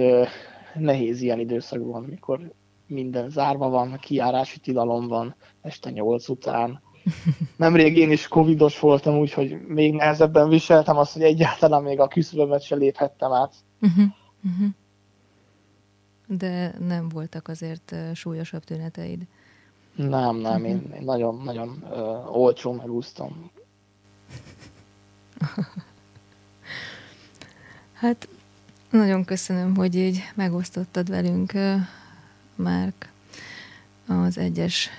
nehéz 0.76 1.22
ilyen 1.22 1.40
időszakban, 1.40 2.04
amikor 2.04 2.54
minden 2.88 3.30
zárva 3.30 3.70
van, 3.70 3.98
kiárási 4.02 4.60
tilalom 4.60 5.08
van 5.08 5.36
este 5.62 5.90
nyolc 5.90 6.30
után. 6.30 6.82
Nemrég 7.56 7.98
én 7.98 8.12
is 8.12 8.28
covidos 8.28 8.80
voltam, 8.80 9.18
úgyhogy 9.18 9.62
még 9.68 9.94
nehezebben 9.94 10.50
viseltem 10.50 10.98
azt, 10.98 11.14
hogy 11.14 11.22
egyáltalán 11.22 11.84
még 11.84 12.00
a 12.00 12.08
küszöbömet 12.08 12.62
se 12.62 12.76
léphettem 12.76 13.32
át. 13.32 13.54
Uh-huh, 13.82 14.06
uh-huh. 14.44 14.70
De 16.28 16.76
nem 16.80 17.10
voltak 17.10 17.48
azért 17.48 17.96
súlyosabb 18.14 18.64
tüneteid? 18.64 19.28
Nem, 19.96 20.36
nem, 20.36 20.66
én, 20.66 20.92
én 20.96 21.04
nagyon, 21.04 21.42
nagyon 21.44 21.84
uh, 21.92 22.38
olcsón 22.38 22.76
megúsztam. 22.76 23.52
hát 27.94 28.28
nagyon 28.90 29.26
köszönöm, 29.26 29.76
hogy 29.76 29.96
így 29.96 30.24
megosztottad 30.36 31.10
velünk, 31.10 31.54
Márk, 32.56 33.10
az 34.08 34.38
egyes 34.38 34.90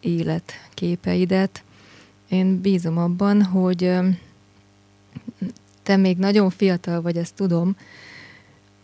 életképeidet. 0.00 1.62
Én 2.28 2.60
bízom 2.60 2.98
abban, 2.98 3.42
hogy 3.42 3.98
te 5.82 5.96
még 5.96 6.16
nagyon 6.16 6.50
fiatal 6.50 7.02
vagy, 7.02 7.16
ezt 7.16 7.34
tudom, 7.34 7.76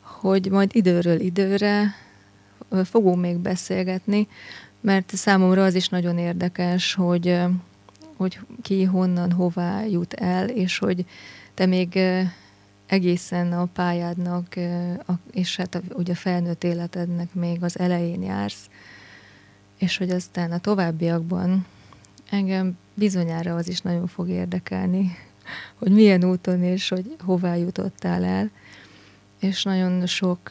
hogy 0.00 0.50
majd 0.50 0.70
időről 0.74 1.20
időre 1.20 1.94
fogunk 2.84 3.20
még 3.20 3.36
beszélgetni, 3.36 4.28
mert 4.80 5.16
számomra 5.16 5.64
az 5.64 5.74
is 5.74 5.88
nagyon 5.88 6.18
érdekes, 6.18 6.94
hogy, 6.94 7.40
hogy 8.16 8.38
ki 8.62 8.84
honnan, 8.84 9.32
hová 9.32 9.84
jut 9.84 10.14
el, 10.14 10.48
és 10.48 10.78
hogy 10.78 11.04
te 11.54 11.66
még 11.66 11.98
egészen 12.86 13.52
a 13.52 13.64
pályádnak, 13.64 14.54
és 15.30 15.56
hát 15.56 15.82
ugye 15.92 16.12
a 16.12 16.16
felnőtt 16.16 16.64
életednek 16.64 17.34
még 17.34 17.62
az 17.62 17.78
elején 17.78 18.22
jársz, 18.22 18.68
és 19.78 19.96
hogy 19.96 20.10
aztán 20.10 20.52
a 20.52 20.58
továbbiakban 20.58 21.66
engem 22.30 22.78
bizonyára 22.94 23.54
az 23.54 23.68
is 23.68 23.80
nagyon 23.80 24.06
fog 24.06 24.28
érdekelni, 24.28 25.16
hogy 25.78 25.92
milyen 25.92 26.24
úton 26.24 26.62
és 26.62 26.88
hogy 26.88 27.16
hová 27.18 27.54
jutottál 27.54 28.24
el, 28.24 28.50
és 29.40 29.62
nagyon 29.62 30.06
sok 30.06 30.50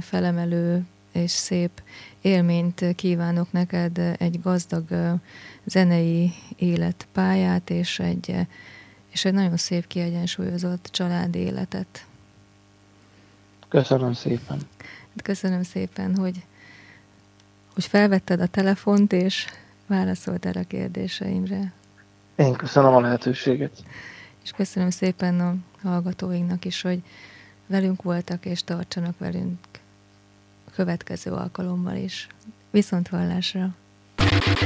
felemelő 0.00 0.84
és 1.12 1.30
szép 1.30 1.82
élményt 2.20 2.84
kívánok 2.94 3.52
neked, 3.52 3.98
egy 4.18 4.40
gazdag 4.40 5.18
zenei 5.64 6.32
életpályát, 6.56 7.70
és 7.70 7.98
egy 7.98 8.36
és 9.12 9.24
egy 9.24 9.32
nagyon 9.32 9.56
szép, 9.56 9.86
kiegyensúlyozott 9.86 10.88
családi 10.90 11.38
életet. 11.38 12.06
Köszönöm 13.68 14.12
szépen. 14.12 14.60
Köszönöm 15.22 15.62
szépen, 15.62 16.16
hogy, 16.16 16.44
hogy 17.74 17.84
felvetted 17.84 18.40
a 18.40 18.46
telefont, 18.46 19.12
és 19.12 19.46
válaszoltál 19.86 20.52
a 20.52 20.62
kérdéseimre. 20.62 21.72
Én 22.36 22.52
köszönöm 22.52 22.94
a 22.94 23.00
lehetőséget. 23.00 23.84
És 24.42 24.50
köszönöm 24.50 24.90
szépen 24.90 25.40
a 25.40 25.54
hallgatóinknak 25.82 26.64
is, 26.64 26.82
hogy 26.82 27.02
velünk 27.66 28.02
voltak, 28.02 28.44
és 28.46 28.64
tartsanak 28.64 29.18
velünk 29.18 29.58
a 30.66 30.70
következő 30.70 31.30
alkalommal 31.30 31.96
is. 31.96 32.26
Viszont 32.70 33.08
hallásra! 33.08 33.74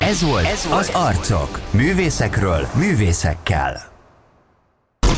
Ez 0.01 0.23
volt, 0.23 0.45
Ez 0.45 0.67
volt 0.67 0.81
az 0.81 0.89
Arcok. 0.89 1.61
Művészekről, 1.73 2.69
művészekkel. 2.77 3.96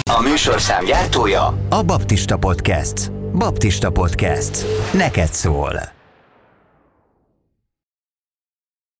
A 0.02 0.20
műsorszám 0.22 0.84
gyártója 0.84 1.46
a 1.70 1.82
Baptista 1.82 2.36
Podcast. 2.36 3.10
Baptista 3.32 3.90
Podcast. 3.90 4.66
Neked 4.92 5.32
szól. 5.32 5.97